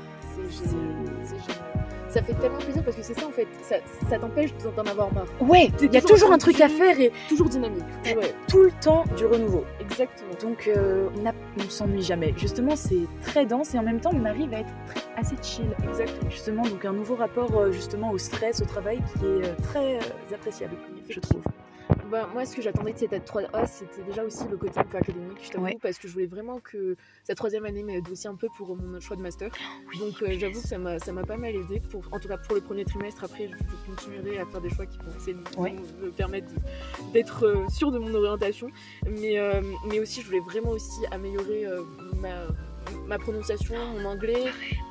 c'est 0.50 0.70
génial. 0.70 1.71
Ça 2.12 2.22
fait 2.22 2.34
tellement 2.34 2.58
plaisir 2.58 2.84
parce 2.84 2.98
que 2.98 3.04
c'est 3.04 3.14
ça 3.18 3.26
en 3.26 3.32
fait, 3.32 3.48
ça, 3.64 3.76
ça 4.10 4.20
t'empêche 4.20 4.52
d'en 4.76 4.84
avoir 4.84 5.14
marre. 5.14 5.26
ouais, 5.40 5.72
il 5.82 5.94
y 5.94 5.98
a 5.98 6.02
toujours 6.02 6.32
un 6.32 6.38
truc 6.38 6.60
à 6.60 6.68
faire 6.70 7.00
et 7.00 7.12
Toujours 7.30 7.48
dynamique. 7.48 7.84
Ouais, 8.06 8.34
tout 8.50 8.64
le 8.64 8.72
temps 8.82 9.06
du 9.16 9.26
renouveau. 9.26 9.64
exactement. 9.80 10.32
Donc, 10.42 10.68
euh, 10.68 11.08
on 11.18 11.64
ne 11.64 11.70
s'ennuie 11.70 12.02
jamais. 12.02 12.34
Justement, 12.38 12.76
c'est 12.76 13.08
très 13.24 13.46
dense 13.46 13.74
et 13.76 13.80
en 13.80 13.84
même 13.84 14.00
temps, 14.02 14.12
on 14.14 14.26
arrive 14.26 14.54
à 14.54 14.60
être 14.60 14.74
très- 14.88 15.02
assez 15.16 15.36
chill. 15.42 15.66
Exactement. 15.88 16.30
Justement, 16.30 16.64
donc 16.64 16.84
un 16.84 16.94
nouveau 16.94 17.16
rapport 17.16 17.56
euh, 17.58 17.72
justement 17.72 18.12
au 18.12 18.18
stress, 18.18 18.62
au 18.62 18.66
travail 18.66 18.98
qui 18.98 19.26
est 19.26 19.46
euh, 19.48 19.56
très 19.64 20.00
appréciable, 20.34 20.76
je 21.10 21.20
trouve. 21.20 21.42
Bah, 22.12 22.28
moi, 22.34 22.46
ce 22.46 22.58
que 22.58 22.62
j'attendais 22.62 22.92
de 22.92 22.98
cette 22.98 23.14
3A, 23.26 23.66
c'était 23.66 24.04
déjà 24.04 24.26
aussi 24.26 24.44
le 24.50 24.58
côté 24.58 24.78
un 24.80 24.84
peu 24.84 24.98
académique, 24.98 25.38
je 25.44 25.50
t'avoue, 25.50 25.64
Ouais. 25.64 25.78
parce 25.82 25.98
que 25.98 26.10
je 26.10 26.14
voulais 26.14 26.26
vraiment 26.26 26.60
que 26.60 26.98
cette 27.24 27.38
troisième 27.38 27.64
année 27.66 27.84
m'aide 27.84 28.10
aussi 28.10 28.28
un 28.28 28.36
peu 28.36 28.50
pour 28.58 28.76
mon 28.76 29.00
choix 29.00 29.16
de 29.16 29.22
master. 29.22 29.50
Donc, 29.98 30.22
euh, 30.22 30.36
j'avoue 30.38 30.62
que 30.62 30.68
ça 30.68 30.78
m'a, 30.78 31.00
ça 31.00 31.14
m'a 31.14 31.24
pas 31.24 31.38
mal 31.38 31.56
aidé, 31.56 31.80
pour, 31.80 32.04
en 32.12 32.20
tout 32.20 32.28
cas 32.28 32.38
pour 32.38 32.56
le 32.56 32.62
premier 32.62 32.84
trimestre. 32.84 33.24
Après, 33.24 33.48
je, 33.48 33.56
continuerai 33.90 34.40
à 34.40 34.46
faire 34.46 34.60
des 34.60 34.70
choix 34.70 34.86
qui 34.86 34.98
vont 34.98 35.16
essayer 35.16 35.34
de 35.36 35.60
Ouais. 35.60 35.74
me 36.02 36.12
permettre 36.12 36.48
de- 36.54 37.14
d'être 37.14 37.46
euh, 37.46 37.66
sûre 37.70 37.92
de 37.92 37.98
mon 38.00 38.14
orientation. 38.14 38.68
Mais, 39.10 39.40
euh, 39.40 39.62
mais 39.88 40.00
aussi, 40.02 40.20
je 40.22 40.26
voulais 40.26 40.42
vraiment 40.42 40.72
aussi 40.72 41.06
améliorer 41.12 41.66
ma, 42.18 42.46
ma 43.08 43.18
prononciation, 43.18 43.76
mon 43.98 44.06
anglais. 44.06 44.44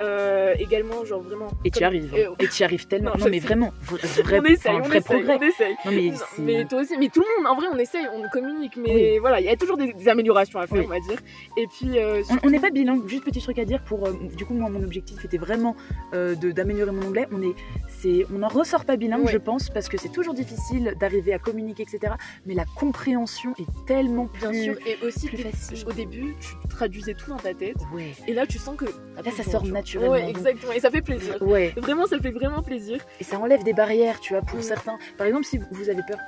Euh, 0.03 0.55
également, 0.59 1.05
genre 1.05 1.21
vraiment. 1.21 1.49
Et 1.65 1.71
tu 1.71 1.83
arrives. 1.85 2.15
hein. 2.15 2.35
Et 2.39 2.49
tu 2.49 2.63
arrives 2.65 2.87
tellement. 2.87 3.13
Non, 3.19 3.27
mais 3.31 3.39
vraiment, 3.39 3.73
vra- 3.87 4.23
vrai, 4.23 4.41
on 4.41 4.45
essaye, 4.45 4.75
on 4.75 4.79
vrai 4.81 4.99
essaye, 4.99 5.23
progrès. 5.23 5.39
on 5.39 5.43
essaye. 5.43 5.77
Non, 5.85 5.91
mais 5.93 6.11
Non, 6.11 6.17
c'est- 6.37 6.43
mais 6.43 6.65
toi 6.67 6.81
aussi, 6.81 6.99
mais 6.99 7.09
tout 7.09 7.21
le 7.21 7.43
monde, 7.43 7.53
en 7.53 7.57
vrai, 7.59 7.67
on 7.73 7.79
essaye, 7.79 8.07
on 8.15 8.29
communique, 8.31 8.77
mais 8.77 9.19
voilà, 9.19 9.41
il 9.41 9.47
y 9.47 9.49
a 9.49 9.57
toujours 9.57 9.77
des, 9.77 9.93
des 9.93 10.09
améliorations 10.09 10.59
à 10.59 10.67
faire, 10.67 10.79
Oui. 10.79 10.85
on 10.87 10.89
va 10.89 11.01
dire. 11.01 11.19
Et 11.57 11.67
puis, 11.67 11.99
euh, 11.99 12.23
On- 12.31 12.47
On 12.49 12.51
n'est 12.51 12.61
pas 12.61 12.71
bilingue, 12.71 13.07
juste 13.09 13.25
petit 13.25 13.41
truc 13.41 13.59
à 13.59 13.65
dire 13.65 13.83
pour. 13.83 14.07
euh, 14.07 14.13
du 14.37 14.45
coup, 14.47 14.55
moi, 14.55 14.69
mon 14.71 14.83
objectif 14.83 15.25
était 15.25 15.39
vraiment 15.39 15.77
d'améliorer 16.13 16.93
mon 16.93 17.07
anglais. 17.09 17.27
On 17.33 17.43
est, 17.43 17.55
c'est, 17.89 18.27
on 18.35 18.39
n'en 18.39 18.49
ressort 18.49 18.85
pas 18.85 18.97
bilingue, 18.97 19.29
je 19.29 19.39
pense, 19.39 19.69
parce 19.71 19.89
que 19.89 19.97
c'est 19.99 20.09
toujours 20.11 20.35
difficile 20.35 20.95
d'arriver 21.01 21.33
à 21.33 21.39
communiquer, 21.39 21.83
etc. 21.83 22.15
Mais 22.47 22.55
la 22.55 22.65
compréhension 22.77 23.55
est 23.59 23.87
tellement 23.87 24.27
plus. 24.27 24.41
bien 24.49 24.63
sûr, 24.63 24.75
et 24.87 24.97
aussi, 25.07 25.29
plus 25.29 25.39
facile. 25.39 25.87
au 25.87 25.93
début, 25.93 26.35
tu 26.41 26.69
traduisais 26.69 27.15
tout 27.15 27.31
dans 27.31 27.37
ta 27.37 27.55
tête, 27.55 27.77
Ouais. 27.93 28.13
et 28.27 28.33
là, 28.35 28.47
tu 28.47 28.59
sens 28.59 28.77
que. 28.77 28.85
Là, 28.85 29.31
ça 29.37 29.43
sort 29.43 29.65
naturellement. 29.65 30.13
Ouais, 30.13 30.29
exactement, 30.29 30.73
et 30.73 30.81
ça 30.81 30.91
fait 30.91 31.03
plaisir. 31.03 31.37
Ouais. 31.43 31.73
Vraiment, 31.77 32.07
ça 32.07 32.19
fait 32.19 32.31
vraiment 32.31 32.63
plaisir. 32.63 33.01
Et 33.21 33.25
ça 33.25 33.39
enlève 33.39 33.63
des 33.65 33.73
barrières, 33.75 34.21
tu 34.21 34.33
vois, 34.33 34.43
pour 34.43 34.59
Mm. 34.59 34.63
certains. 34.63 34.99
Par 35.19 35.27
exemple, 35.27 35.45
si 35.47 35.59
vous 35.71 35.89
avez 35.91 36.03
peur, 36.07 36.19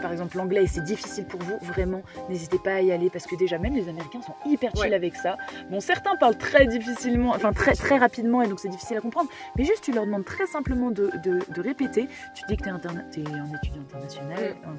par 0.00 0.12
exemple, 0.12 0.36
l'anglais 0.36 0.64
et 0.64 0.66
c'est 0.66 0.82
difficile 0.84 1.26
pour 1.26 1.40
vous, 1.40 1.58
vraiment, 1.62 2.02
n'hésitez 2.28 2.58
pas 2.58 2.74
à 2.74 2.80
y 2.80 2.92
aller 2.92 3.10
parce 3.10 3.26
que 3.26 3.36
déjà, 3.36 3.58
même 3.58 3.74
les 3.74 3.88
Américains 3.88 4.22
sont 4.22 4.34
hyper 4.46 4.70
chill 4.74 4.90
Ouais. 4.90 4.94
avec 4.94 5.16
ça. 5.16 5.36
Bon, 5.70 5.80
certains 5.80 6.16
parlent 6.16 6.38
très 6.38 6.66
difficilement, 6.66 7.30
enfin 7.30 7.52
très, 7.52 7.74
très 7.74 7.98
rapidement 7.98 8.42
et 8.42 8.48
donc 8.48 8.60
c'est 8.60 8.68
difficile 8.68 8.96
à 8.96 9.00
comprendre, 9.00 9.28
mais 9.56 9.64
juste 9.64 9.82
tu 9.84 9.92
leur 9.92 10.06
demandes 10.06 10.24
très 10.24 10.46
simplement 10.46 10.90
de, 10.90 11.10
de- 11.24 11.40
de 11.52 11.60
répéter. 11.60 12.08
Tu 12.34 12.42
dis 12.48 12.56
que 12.56 12.62
tu 12.62 12.68
es, 12.68 12.72
un 12.72 12.78
étudiant 12.78 13.82
international 13.82 14.38
Mm. 14.38 14.68
hein, 14.68 14.76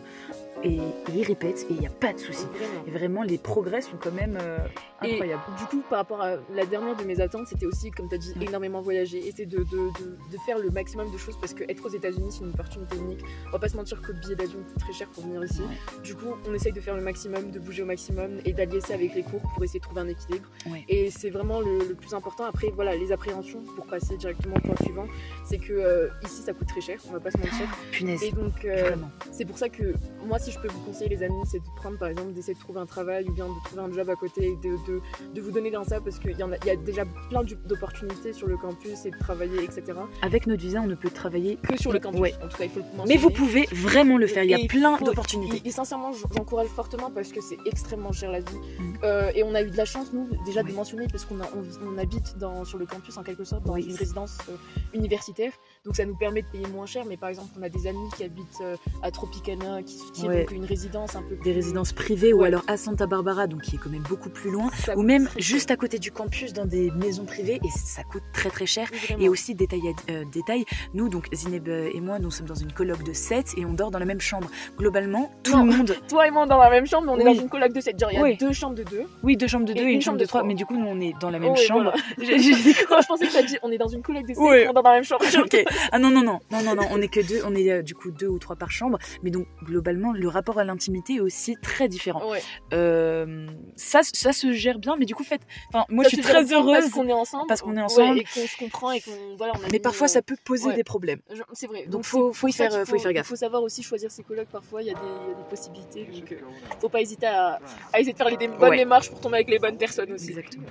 et, 0.64 0.76
et 0.78 0.82
ils 1.16 1.24
répètent 1.24 1.66
et 1.70 1.74
il 1.74 1.80
n'y 1.80 1.88
a 1.88 1.90
pas 1.90 2.12
de 2.14 2.18
souci. 2.20 2.46
Vraiment. 2.46 2.84
Et 2.88 2.92
vraiment, 2.92 3.24
les 3.24 3.38
progrès 3.38 3.82
sont 3.82 3.96
quand 4.02 4.12
même 4.12 4.38
euh, 4.42 4.58
Et 5.04 5.14
incroyables. 5.14 5.42
du 5.58 5.66
coup, 5.66 5.82
par 5.90 6.00
rapport 6.00 6.22
à 6.22 6.36
la 6.54 6.66
dernière 6.66 6.96
de 6.98 7.04
mes 7.06 7.22
attentes, 7.22 7.48
c'était 7.48 7.66
aussi, 7.66 7.92
comme 7.92 8.10
tu 8.10 8.16
as 8.16 8.18
dit, 8.18 8.34
Ouais. 8.38 8.46
énormément 8.46 8.82
voyager, 8.82 9.20
essayer 9.26 9.46
de, 9.46 9.60
de 9.60 10.38
faire 10.46 10.58
le 10.60 10.70
maximum 10.70 11.12
de 11.12 11.18
choses 11.18 11.38
parce 11.40 11.54
que 11.54 11.64
être 11.70 11.86
aux 11.86 11.90
États-Unis, 11.90 12.32
c'est 12.32 12.44
une 12.44 12.50
opportunité 12.50 12.98
unique. 12.98 13.22
On 13.48 13.52
va 13.52 13.60
pas 13.60 13.70
se 13.70 13.78
mentir 13.78 14.02
que 14.02 14.12
le 14.12 14.20
billet 14.20 14.36
d'avion 14.36 14.60
coûte 14.60 14.80
très 14.80 14.94
cher 14.94 15.09
pour 15.14 15.24
venir 15.24 15.44
ici. 15.44 15.62
Du 16.04 16.16
coup, 16.16 16.28
on 16.48 16.54
essaye 16.54 16.72
de 16.74 16.80
faire 16.82 16.96
le 16.96 17.02
maximum, 17.02 17.52
de 17.52 17.60
bouger 17.60 17.84
au 17.84 17.86
maximum 17.86 18.40
et 18.46 18.54
d'allier 18.54 18.82
ça 18.82 18.94
avec 18.94 19.14
les 19.16 19.24
cours 19.24 19.42
pour 19.54 19.64
essayer 19.64 19.80
de 19.80 19.86
trouver 19.86 20.02
un 20.02 20.08
équilibre. 20.08 20.48
Ouais. 20.70 20.84
Et 20.88 21.10
c'est 21.12 21.30
vraiment 21.30 21.60
le, 21.62 21.80
le 21.88 21.96
plus 21.96 22.14
important. 22.14 22.46
Après, 22.46 22.68
voilà, 22.74 22.96
les 22.96 23.12
appréhensions 23.12 23.62
pour 23.76 23.86
passer 23.86 24.18
directement 24.18 24.56
au 24.58 24.60
point 24.62 24.76
suivant, 24.84 25.06
c'est 25.46 25.58
que 25.58 25.74
euh, 25.74 26.08
ici, 26.24 26.42
ça 26.44 26.54
coûte 26.54 26.68
très 26.68 26.82
cher, 26.82 27.00
on 27.10 27.14
va 27.14 27.20
pas 27.20 27.32
se 27.32 27.38
mentir. 27.38 27.68
Punaise, 27.92 28.24
Et 28.24 28.32
donc, 28.32 28.66
euh, 28.66 28.96
c'est 29.32 29.46
pour 29.46 29.58
ça 29.58 29.70
que 29.70 29.94
moi, 30.26 30.40
si 30.40 30.52
je 30.52 30.60
peux 30.60 30.68
vous 30.68 30.80
conseiller, 30.82 31.10
les 31.10 31.24
amis, 31.24 31.34
c'est 31.46 31.60
de 31.60 31.64
prendre 31.76 31.98
par 31.98 32.10
exemple, 32.10 32.34
d'essayer 32.34 32.54
de 32.54 32.60
trouver 32.60 32.80
un 32.80 32.86
travail 32.86 33.26
ou 33.28 33.32
bien 33.34 33.46
de 33.48 33.54
trouver 33.66 33.82
un 33.82 33.92
job 33.92 34.10
à 34.10 34.16
côté 34.16 34.46
et 34.46 34.56
de, 34.58 34.76
de, 34.88 35.02
de 35.34 35.42
vous 35.42 35.52
donner 35.52 35.72
dans 35.72 35.84
ça 35.84 36.00
parce 36.02 36.20
qu'il 36.20 36.38
y, 36.38 36.44
en 36.44 36.52
a- 36.52 36.58
y 36.66 36.70
a 36.70 36.76
déjà 36.76 37.04
plein 37.30 37.44
d'opportunités 37.66 38.34
sur 38.34 38.48
le 38.48 38.58
campus 38.58 39.06
et 39.06 39.12
de 39.12 39.18
travailler, 39.18 39.64
etc. 39.64 39.84
Avec 40.22 40.48
notre 40.48 40.62
visa, 40.62 40.82
on 40.82 40.88
ne 40.88 40.96
peut 40.96 41.10
travailler 41.10 41.58
Que 41.68 41.78
sur 41.78 41.92
le 41.92 42.00
campus, 42.00 42.20
Ouais. 42.20 42.34
en 42.44 42.48
tout 42.48 42.58
cas, 42.58 42.66
il 42.66 42.70
faut 42.70 42.80
le 42.80 42.86
mentionner. 42.98 43.14
Mais 43.16 43.18
vous 43.18 43.30
pouvez 43.30 43.66
vraiment 43.72 44.18
le 44.18 44.28
faire, 44.28 44.44
il 44.44 44.50
y 44.50 44.54
a 44.54 44.68
plein 44.68 44.98
d'opportunités. 45.06 45.62
Et, 45.64 45.68
et 45.68 45.72
sincèrement, 45.72 46.12
j'encourage 46.36 46.68
fortement 46.68 47.12
parce 47.12 47.32
que 47.32 47.42
c'est 47.42 47.58
extrêmement 47.66 48.12
cher 48.12 48.32
la 48.32 48.40
vie. 48.40 48.56
Mm. 48.80 48.94
Euh, 49.04 49.32
et 49.36 49.44
on 49.44 49.56
a 49.56 49.62
eu 49.62 49.70
de 49.70 49.78
la 49.78 49.86
chance, 49.86 50.14
nous, 50.14 50.28
déjà 50.46 50.64
de 50.64 50.72
mentionner 50.72 51.08
parce 51.08 51.26
qu'on 51.26 51.40
on, 51.40 51.94
on 51.94 51.98
habite 51.98 52.38
dans, 52.38 52.66
sur 52.66 52.78
le 52.78 52.86
campus 52.86 53.18
en 53.18 53.24
quelque 53.24 53.44
sorte, 53.44 53.64
dans 53.64 53.74
Oui. 53.74 53.86
une 53.90 53.96
résidence 53.96 54.38
euh, 54.50 54.56
universitaire. 54.94 55.52
Donc 55.86 55.96
ça 55.96 56.06
nous 56.06 56.16
permet 56.16 56.42
de 56.42 56.48
payer 56.48 56.68
moins 56.68 56.86
cher. 56.86 57.06
Mais 57.08 57.16
par 57.16 57.30
exemple, 57.30 57.48
on 57.58 57.64
a 57.64 57.70
des 57.70 57.88
amis 57.88 58.10
qui 58.18 58.26
habitent 58.26 58.44
euh, 58.62 58.76
à 59.02 59.12
Tropicana, 59.12 59.82
qui, 59.82 59.98
qui 60.14 60.28
Ouais. 60.28 60.40
est 60.40 60.40
donc 60.42 60.52
une 60.52 60.66
résidence 60.66 61.16
un 61.16 61.22
peu 61.22 61.36
des 61.36 61.42
plus- 61.42 61.52
résidences 61.54 61.94
privées 61.94 62.34
ou 62.34 62.44
alors 62.44 62.64
à 62.68 62.76
Santa 62.76 63.06
Barbara, 63.08 63.48
donc 63.48 63.62
qui 63.62 63.78
est 63.78 63.80
quand 63.80 63.90
même 63.90 64.04
beaucoup 64.10 64.30
plus 64.30 64.52
loin, 64.52 64.70
Ça 64.86 64.98
ou 64.98 65.04
même 65.04 65.30
juste 65.38 65.72
à 65.72 65.78
côté 65.78 65.98
du 65.98 66.12
campus 66.12 66.52
dans 66.52 66.66
des 66.66 66.92
maisons 66.92 67.24
privées 67.24 67.62
et 67.64 67.70
ça 67.70 68.04
coûte 68.04 68.24
très 68.34 68.50
très 68.50 68.66
cher. 68.66 68.90
Vraiment. 69.06 69.24
Et 69.24 69.30
aussi, 69.30 69.56
détail, 69.56 69.82
euh, 70.10 70.26
détail, 70.34 70.66
nous, 70.94 71.08
donc 71.08 71.34
Zineb 71.34 71.70
euh, 71.70 71.90
et 71.94 72.02
moi, 72.02 72.20
nous 72.20 72.30
sommes 72.30 72.48
dans 72.48 72.56
une 72.56 72.74
coloc 72.74 73.02
de 73.04 73.14
7 73.14 73.54
et 73.56 73.64
on 73.66 73.72
dort 73.72 73.90
dans 73.90 74.00
la 74.00 74.06
même 74.06 74.20
chambre. 74.20 74.50
Globalement, 74.78 75.32
tout 75.44 75.56
Non. 75.56 75.64
le 75.64 75.72
monde. 75.78 75.96
Toi 76.10 76.28
et 76.28 76.32
moi, 76.32 76.42
on 76.42 76.46
est 76.46 76.50
dans 76.50 76.58
la 76.58 76.70
même 76.72 76.88
chambre, 76.88 77.06
mais 77.08 77.14
on 77.14 77.18
est 77.20 77.30
Oui. 77.30 77.36
dans 77.38 77.42
une 77.44 77.50
coloc 77.50 77.72
de 77.72 77.80
7. 77.80 77.98
Genre, 77.98 78.12
il 78.12 78.16
y 78.16 78.18
a 78.18 78.22
Oui. 78.24 78.36
deux 78.36 78.52
chambres 78.52 78.76
de 78.76 78.84
deux. 78.84 79.04
Oui, 79.24 79.38
deux 79.38 79.48
chambres 79.48 79.66
de 79.66 79.72
deux 79.72 79.80
et, 79.88 79.94
une 79.94 80.02
chambre 80.02 80.18
de 80.18 80.26
trois, 80.26 80.42
trois. 80.42 80.48
mais 80.48 80.56
du 80.56 80.66
coup, 80.66 80.76
nous, 80.76 80.88
on 80.88 81.00
est 81.00 81.14
dans 81.22 81.30
la 81.30 81.40
même 81.40 81.52
Oh, 81.52 81.56
oui, 81.58 81.66
chambre. 81.66 81.94
voilà. 81.94 81.98
Moi, 82.90 83.00
je 83.02 83.08
pensais 83.08 83.28
que 83.28 83.32
t'as 83.34 83.44
dit 83.44 83.58
on 83.64 83.72
est 83.72 83.78
dans 83.78 83.88
une 83.88 84.02
coloc 84.02 84.24
de 84.24 84.34
7, 84.34 84.38
Ouais. 84.44 84.68
on 84.70 84.74
dort 84.74 84.84
dans 84.84 84.90
la 84.90 84.96
même 84.98 85.06
chambre. 85.06 85.24
Ok. 85.42 85.64
Ah 85.92 86.00
non, 86.00 86.10
non, 86.10 86.22
non, 86.24 86.40
non, 86.52 86.62
non, 86.64 86.76
non, 86.76 86.84
on 86.92 87.02
est 87.02 87.08
que 87.08 87.20
deux, 87.20 87.42
on 87.46 87.56
est 87.56 87.72
euh, 87.72 87.82
du 87.82 87.96
coup 87.96 88.12
deux 88.12 88.28
ou 88.28 88.40
trois 88.40 88.56
par 88.56 88.72
chambre, 88.72 88.98
mais 89.24 89.32
donc 89.32 89.48
globalement, 89.64 90.12
le 90.14 90.28
rapport 90.28 90.60
à 90.60 90.64
l'intimité 90.64 91.16
est 91.16 91.20
aussi 91.20 91.56
très 91.62 91.88
différent. 91.88 92.30
Ouais. 92.30 92.42
Euh, 92.74 93.48
ça, 93.76 94.02
ça 94.04 94.32
se 94.34 94.52
gère 94.52 94.80
bien, 94.80 94.96
mais 94.98 95.06
du 95.06 95.16
coup, 95.16 95.24
faites. 95.24 95.42
Enfin, 95.74 95.86
moi, 95.90 96.04
Ça 96.04 96.10
je 96.12 96.16
suis 96.16 96.24
très 96.24 96.52
heureuse. 96.54 96.80
Parce 96.80 96.90
qu'on 96.92 97.08
est 97.08 97.14
ensemble. 97.14 97.46
parce 97.48 97.62
qu'on 97.62 97.74
est 97.74 97.78
Ouais, 97.78 97.84
ensemble. 97.84 98.20
et 98.20 98.24
qu'on 98.24 98.48
se 98.48 98.58
comprend 98.58 98.92
et 98.92 99.02
qu'on. 99.02 99.36
Voilà, 99.38 99.54
on 99.60 99.64
a 99.66 99.70
Mais 99.72 99.80
parfois, 99.80 100.08
ça 100.08 100.22
peut 100.22 100.36
poser 100.44 100.68
ouais. 100.68 100.76
des 100.76 100.84
problèmes. 100.84 101.20
C'est 101.54 101.68
vrai. 101.68 101.86
Donc, 101.88 102.04
c'est 102.06 102.12
faut, 102.12 102.34
faut 102.34 102.48
y 102.48 102.54
faire, 102.54 102.72
faut 102.88 102.96
y 102.96 103.00
faire 103.00 103.12
Il 103.12 103.16
gaffe. 103.16 103.28
faut 103.28 103.36
savoir 103.36 103.64
aussi 103.64 103.84
choisir 103.84 104.12
ses 104.12 104.24
colocs. 104.24 104.48
Parfois, 104.52 104.82
il 104.82 104.88
y, 104.88 104.92
a 104.92 104.94
des- 104.94 105.00
il 105.00 105.32
y 105.32 105.34
a 105.34 105.38
des 105.38 105.50
possibilités. 105.50 106.06
Donc, 106.06 106.32
euh, 106.32 106.36
faut 106.80 106.90
pas 106.90 107.02
hésiter 107.02 107.26
à, 107.28 107.60
à 107.94 108.00
essayer 108.00 108.14
de 108.14 108.18
faire 108.18 108.30
les 108.30 108.48
bonnes 108.48 108.76
démarches 108.76 109.10
pour 109.10 109.20
tomber 109.22 109.36
avec 109.36 109.50
les 109.50 109.60
bonnes 109.60 109.78
personnes 109.78 110.12
aussi. 110.12 110.30
Exactement. 110.30 110.66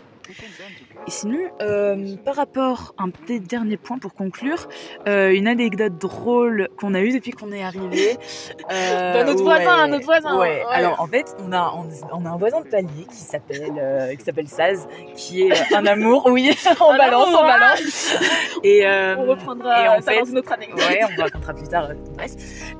Et 1.06 1.11
sinon, 1.11 1.40
euh, 1.62 2.16
par 2.18 2.37
rapport, 2.37 2.94
un 2.98 3.08
petit 3.08 3.40
dernier 3.40 3.78
point 3.78 3.98
pour 3.98 4.12
conclure, 4.14 4.68
euh, 5.07 5.31
une 5.35 5.46
anecdote 5.48 5.96
drôle 5.98 6.68
qu'on 6.77 6.94
a 6.94 7.01
eue 7.01 7.12
depuis 7.12 7.31
qu'on 7.33 7.53
est 7.53 7.62
arrivé. 7.62 8.16
Euh, 8.70 9.24
notre 9.24 9.42
voisin, 9.42 9.87
notre 9.88 10.05
voisin, 10.05 10.38
Ouais. 10.38 10.59
ouais. 10.59 10.64
Alors 10.70 11.01
en 11.01 11.07
fait, 11.07 11.35
on 11.46 11.53
a, 11.53 11.72
on, 12.12 12.24
a 12.27 12.29
un 12.29 12.37
voisin 12.37 12.61
de 12.61 12.68
palier 12.68 13.07
qui 13.11 13.16
s'appelle, 13.16 13.72
euh, 13.81 14.14
qui 14.14 14.22
s'appelle 14.22 14.46
Saz, 14.48 14.87
qui 15.16 15.42
est 15.42 15.53
euh, 15.53 15.77
un 15.77 15.87
amour. 15.87 16.27
Oui, 16.31 16.51
on 16.81 16.90
Un 16.90 16.98
balance, 16.98 17.29
amour, 17.29 17.40
on 17.42 17.46
balance. 17.46 18.16
Et 18.62 18.85
On 18.87 19.24
reprendra 19.24 19.85
et 19.85 19.88
en 19.88 20.01
ça 20.03 20.12
fait- 20.12 20.20
dans 20.20 20.27
une 20.27 20.38
autre 20.38 20.53
anecdote. 20.53 20.79
Ouais, 20.87 21.01
on 21.16 21.22
racontera 21.22 21.55
plus 21.55 21.68
tard. 21.68 21.88
bref. 22.16 22.33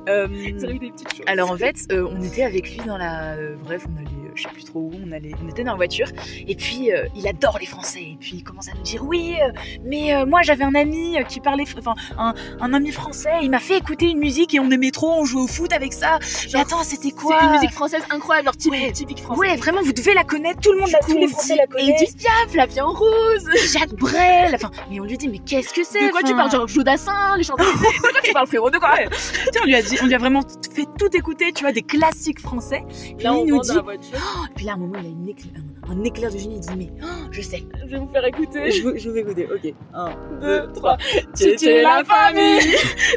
Des 0.05 0.53
petites 0.53 1.13
choses. 1.15 1.25
alors 1.27 1.51
en 1.51 1.57
fait, 1.57 1.75
on 1.91 2.21
était 2.21 2.43
avec 2.43 2.69
lui 2.69 2.81
dans 2.85 2.97
la. 2.97 3.35
bref, 3.63 3.85
on 3.91 3.97
allait, 3.97 4.28
je 4.39 4.43
sais 4.47 4.53
plus 4.53 4.63
trop 4.63 4.79
où, 4.79 4.91
on 5.05 5.11
allait, 5.11 5.31
on 5.43 5.49
était 5.49 5.63
dans 5.63 5.71
la 5.71 5.77
voiture. 5.77 6.07
Et 6.47 6.55
puis 6.55 6.91
euh, 6.91 7.05
il 7.15 7.27
adore 7.27 7.57
les 7.59 7.65
Français. 7.65 8.01
Et 8.01 8.17
puis 8.19 8.31
il 8.35 8.43
commence 8.43 8.69
à 8.69 8.73
nous 8.73 8.81
dire 8.81 9.03
oui, 9.03 9.35
euh, 9.41 9.51
mais 9.83 10.15
euh, 10.15 10.25
moi 10.25 10.41
j'avais 10.43 10.63
un 10.63 10.75
ami 10.75 11.17
qui 11.27 11.39
parlait, 11.39 11.65
enfin 11.77 11.93
un, 12.17 12.33
un 12.61 12.73
ami 12.73 12.91
français. 12.91 13.29
Il 13.41 13.49
m'a 13.51 13.59
fait 13.59 13.77
écouter 13.77 14.07
une 14.09 14.19
musique 14.19 14.53
et 14.55 14.59
on 14.59 14.69
aimait 14.71 14.91
trop, 14.91 15.11
on 15.11 15.25
jouait 15.25 15.41
au 15.41 15.47
foot 15.47 15.73
avec 15.73 15.93
ça. 15.93 16.19
Mais 16.53 16.59
attends, 16.59 16.83
c'était 16.83 17.11
quoi 17.11 17.37
c'est 17.39 17.45
une 17.45 17.51
musique 17.53 17.71
française 17.71 18.01
incroyable, 18.09 18.45
genre 18.47 18.57
typique, 18.57 18.79
Ouais. 18.81 18.91
typique 18.91 19.19
française. 19.21 19.39
Ouais, 19.39 19.55
vraiment, 19.57 19.81
vous 19.83 19.93
devez 19.93 20.13
la 20.13 20.23
connaître. 20.23 20.61
Tout 20.61 20.71
le 20.73 20.79
monde, 20.79 20.89
la, 20.91 20.99
tous 20.99 21.17
les 21.17 21.27
Français 21.27 21.55
la 21.55 21.63
Et 21.63 21.67
connaissent. 21.67 22.01
Edith 22.01 22.17
Piaf, 22.17 22.53
la 22.55 22.65
vie 22.65 22.81
en 22.81 22.91
rose. 22.93 23.49
Jacques 23.73 23.93
Brel. 23.95 24.53
Enfin, 24.55 24.71
mais 24.89 24.99
on 24.99 25.03
lui 25.03 25.17
dit 25.17 25.27
mais 25.27 25.39
qu'est-ce 25.39 25.73
que 25.73 25.83
c'est? 25.83 26.07
De 26.07 26.11
quoi 26.11 26.21
tu 26.23 26.35
parles 26.35 26.49
Genre 26.51 26.67
Jodassin, 26.67 27.35
les 27.37 27.43
chanteurs. 27.43 27.65
De 27.73 28.11
quoi 28.11 28.21
tu 28.23 28.31
parles 28.33 28.47
frérot 28.47 28.69
De 28.69 28.77
quoi? 28.77 28.95
Tu 28.97 29.15
sais, 29.53 29.59
on 29.61 29.65
lui 29.65 29.75
a 29.75 29.81
dit, 29.81 29.97
on 30.01 30.05
lui 30.05 30.15
a 30.15 30.17
vraiment 30.17 30.41
fait 30.73 30.85
tout 30.97 31.09
écouter, 31.15 31.51
tu 31.53 31.63
vois, 31.63 31.71
des 31.71 31.81
classiques 31.81 32.39
français. 32.39 32.83
Puis 32.89 33.23
Là, 33.23 33.33
on 33.33 33.43
il 33.43 33.49
nous 33.49 33.55
monte 33.57 33.67
dans 33.67 33.73
dit, 33.73 33.77
la 33.77 33.83
voiture. 33.83 34.17
Puis 34.55 34.65
là, 34.65 34.73
à 34.73 34.75
un 34.75 34.77
moment, 34.77 34.99
il 34.99 35.05
a 35.05 35.09
une 35.09 35.27
éclair- 35.29 35.53
un, 35.89 36.03
éclair 36.03 36.31
de 36.31 36.37
génie. 36.37 36.55
Il 36.55 36.59
dit, 36.61 36.69
mais 36.77 36.89
oh, 37.03 37.27
je 37.31 37.41
sais. 37.41 37.63
Je 37.85 37.91
vais 37.91 37.97
vous 37.97 38.09
faire 38.11 38.25
écouter. 38.25 38.71
Je 38.71 38.81
vous, 38.83 38.97
je 38.97 39.07
vous 39.09 39.15
fais 39.15 39.21
écouter. 39.21 39.47
Ok. 39.53 39.73
Un, 39.93 40.09
Deux, 40.41 40.67
trois. 40.73 40.97
Titi 41.33 41.81
la 41.81 42.03
famille, 42.03 42.59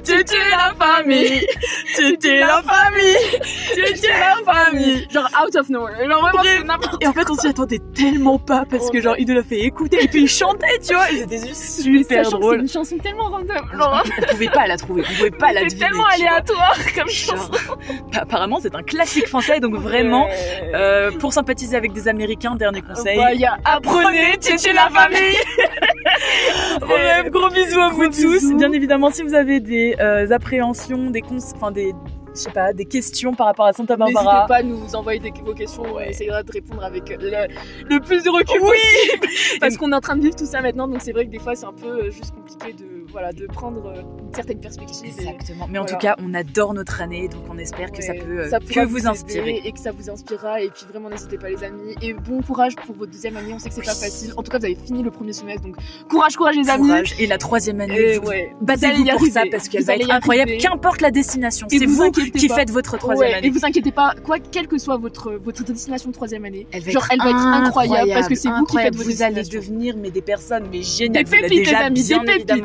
Titi 0.03 0.35
la 0.51 0.75
famille, 0.79 1.47
Titi 1.95 2.39
la 2.39 2.63
famille, 2.63 3.41
Titi 3.75 4.09
la 4.09 4.53
famille. 4.53 5.07
Genre 5.11 5.29
out 5.45 5.57
of 5.57 5.69
nowhere. 5.69 5.97
Genre 6.09 6.21
vraiment, 6.21 6.43
c'est 6.43 6.65
n'importe 6.65 7.03
Et 7.03 7.07
en 7.07 7.13
fait, 7.13 7.29
on 7.31 7.35
s'y 7.35 7.49
attendait 7.49 7.81
tellement 7.95 8.39
pas 8.39 8.65
parce 8.69 8.91
que 8.91 9.01
genre, 9.01 9.17
il 9.19 9.27
nous 9.29 9.35
l'a 9.35 9.43
fait 9.43 9.61
écouter 9.61 9.99
et 10.03 10.09
puis 10.09 10.23
il 10.23 10.29
chantait, 10.29 10.79
tu 10.87 10.95
vois. 10.95 11.11
Et 11.11 11.19
c'était 11.19 11.39
juste 11.47 11.83
super 11.83 12.31
drôle. 12.31 12.57
C'est 12.57 12.63
une 12.63 12.69
chanson 12.69 12.99
tellement 12.99 13.29
random. 13.29 13.57
Genre, 13.77 14.03
On 14.19 14.31
pouvait 14.33 14.49
pas 14.49 14.67
la 14.67 14.77
trouver, 14.77 15.03
on 15.11 15.15
pouvait 15.17 15.31
pas 15.31 15.53
la 15.53 15.61
c'est 15.61 15.67
deviner. 15.67 15.87
tellement 15.87 16.05
tu 16.15 16.23
vois. 16.23 16.29
aléatoire 16.31 16.77
comme 16.95 17.09
chanson. 17.09 17.53
Apparemment, 18.15 18.59
c'est 18.63 18.75
un 18.75 18.83
classique 18.83 19.27
français, 19.27 19.61
donc 19.61 19.75
vraiment, 19.77 20.27
Ouais. 20.27 20.71
Euh, 20.93 21.11
pour 21.19 21.33
sympathiser 21.33 21.77
avec 21.77 21.93
des 21.93 22.09
Américains, 22.09 22.55
dernier 22.55 22.83
conseil. 22.83 23.17
Bah, 23.17 23.33
y 23.35 23.45
a 23.45 23.57
Apprenez 23.65 24.37
Titi 24.39 24.73
la 24.73 24.89
famille 24.91 25.37
Bref, 26.81 27.31
gros 27.31 27.49
bisous 27.51 27.81
à 27.81 27.89
vous 27.91 28.07
tous. 28.09 28.55
Bien 28.57 28.73
évidemment, 28.73 29.11
si 29.11 29.23
vous 29.23 29.35
avez 29.35 29.61
des 29.61 29.97
euh, 30.01 30.31
appréhensions, 30.31 31.11
des 31.11 31.21
cons, 31.21 31.39
enfin 31.55 31.71
des, 31.71 31.93
je 32.35 32.41
sais 32.41 32.51
pas, 32.51 32.73
des 32.73 32.85
questions 32.85 33.35
par 33.35 33.47
rapport 33.47 33.67
à 33.67 33.73
Santa 33.73 33.97
N'hésitez 33.97 34.15
Barbara. 34.15 34.47
pas 34.47 34.57
à 34.57 34.63
nous 34.63 34.95
envoyer 34.95 35.21
des, 35.21 35.33
vos 35.45 35.55
questions, 35.55 35.83
on 35.87 35.95
Ouais. 35.97 36.11
essayera 36.11 36.43
de 36.43 36.53
répondre 36.53 36.85
avec 36.85 37.09
le, 37.09 37.31
le 37.89 38.01
plus 38.01 38.23
de 38.25 38.31
recul 38.31 38.61
Oui. 38.63 38.69
possible. 38.71 39.27
Parce 39.61 39.77
qu'on 39.77 39.93
est 39.93 39.97
en 39.97 40.01
train 40.01 40.17
de 40.17 40.23
vivre 40.23 40.37
tout 40.37 40.47
ça 40.47 40.61
maintenant, 40.61 40.89
donc 40.89 41.01
c'est 41.01 41.13
vrai 41.13 41.27
que 41.27 41.31
des 41.31 41.39
fois 41.39 41.55
c'est 41.55 41.67
un 41.67 41.73
peu 41.73 41.87
euh, 42.05 42.11
juste 42.11 42.35
compliqué 42.35 42.73
de, 42.73 42.85
voilà, 43.13 43.33
de 43.33 43.47
prendre 43.47 43.87
euh, 43.87 44.03
certaines 44.35 44.61
perspectives. 44.61 45.07
et- 45.19 45.23
Exactement. 45.29 45.67
Mais 45.71 45.79
en 45.79 45.83
Voilà. 45.83 45.97
tout 45.99 46.01
cas, 46.07 46.17
on 46.19 46.35
adore 46.35 46.75
notre 46.75 47.01
année, 47.01 47.29
donc 47.29 47.43
on 47.51 47.59
espère 47.59 47.93
que 47.93 48.03
ça 48.03 48.15
peut 48.15 48.41
euh, 48.41 48.51
ça 48.51 48.59
que 48.59 48.85
vous 48.85 49.07
inspirer. 49.07 49.61
et 49.65 49.73
que 49.73 49.79
ça 49.79 49.93
vous 49.93 50.11
inspirera 50.11 50.61
et 50.63 50.71
puis 50.71 50.85
vraiment 50.91 51.09
n'hésitez 51.11 51.39
pas 51.39 51.49
les 51.51 51.63
amis 51.65 51.95
et 52.03 52.15
bon 52.15 52.41
courage 52.43 52.75
pour 52.77 52.95
votre 52.97 53.13
deuxième 53.13 53.37
année 53.37 53.53
on 53.55 53.59
sait 53.59 53.69
que 53.69 53.75
c'est 53.75 53.83
pas 53.85 53.95
facile 53.95 54.33
en 54.37 54.43
tout 54.43 54.51
cas 54.51 54.59
vous 54.59 54.65
avez 54.65 54.75
fini 54.75 55.03
le 55.03 55.11
premier 55.11 55.33
semestre 55.33 55.63
donc 55.63 55.77
courage 56.09 56.37
courage 56.37 56.57
les 56.57 56.69
amis 56.71 56.87
Courage. 56.89 57.15
Et 57.19 57.27
la 57.27 57.39
troisième 57.39 57.81
année, 57.81 58.19
ouais 58.19 58.53
battez-vous 58.61 59.05
pour 59.05 59.27
ça 59.29 59.43
parce 59.51 59.69
qu'elle 59.69 59.85
va 59.85 59.97
être 59.97 60.11
incroyable. 60.11 60.53
Qu'importe 60.59 61.01
la 61.01 61.11
destination, 61.11 61.67
c'est 61.71 61.85
vous 61.87 62.11
qui 62.11 62.49
pas. 62.49 62.57
faites 62.57 62.71
votre 62.71 62.97
troisième 62.99 63.29
Ouais, 63.29 63.35
année. 63.35 63.47
et 63.47 63.51
vous 63.51 63.65
inquiétez 63.65 63.93
pas 63.93 64.15
quoi 64.25 64.39
quelle 64.39 64.67
que 64.69 64.79
soit 64.79 64.97
votre 64.97 65.33
votre 65.33 65.63
destination 65.65 66.09
de 66.09 66.15
troisième 66.15 66.45
année 66.45 66.67
Elle 66.73 66.83
va 66.83 66.91
genre 66.91 67.03
être 67.05 67.13
elle 67.13 67.19
va 67.19 67.31
être 67.31 67.47
incroyable, 67.67 68.11
parce 68.15 68.29
que 68.29 68.35
c'est 68.35 68.49
vous 68.49 68.55
qui 68.55 68.61
incroyable. 68.63 68.97
faites 68.97 69.07
vos 69.07 69.13
Vous 69.13 69.23
allez 69.23 69.43
devenir 69.43 69.97
mais 69.99 70.11
des 70.11 70.23
personnes 70.23 70.65
mais 70.73 70.83
géniales. 70.83 71.25
Des 71.25 71.31
pépites, 71.31 71.67
les 71.69 71.75
amis, 71.75 72.03
des 72.03 72.19
pépites. 72.21 72.65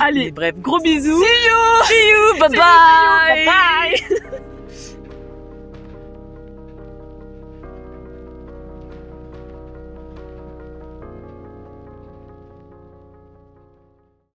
Allez 0.00 0.24
Mais 0.26 0.30
bref, 0.30 0.54
gros 0.58 0.80
bisous. 0.80 1.02
See 1.24 1.48
you 1.48 1.84
See 1.84 2.08
you. 2.08 2.38
Bye 2.40 2.48
bye. 2.48 2.56
bye 2.56 3.44
bye 3.46 4.38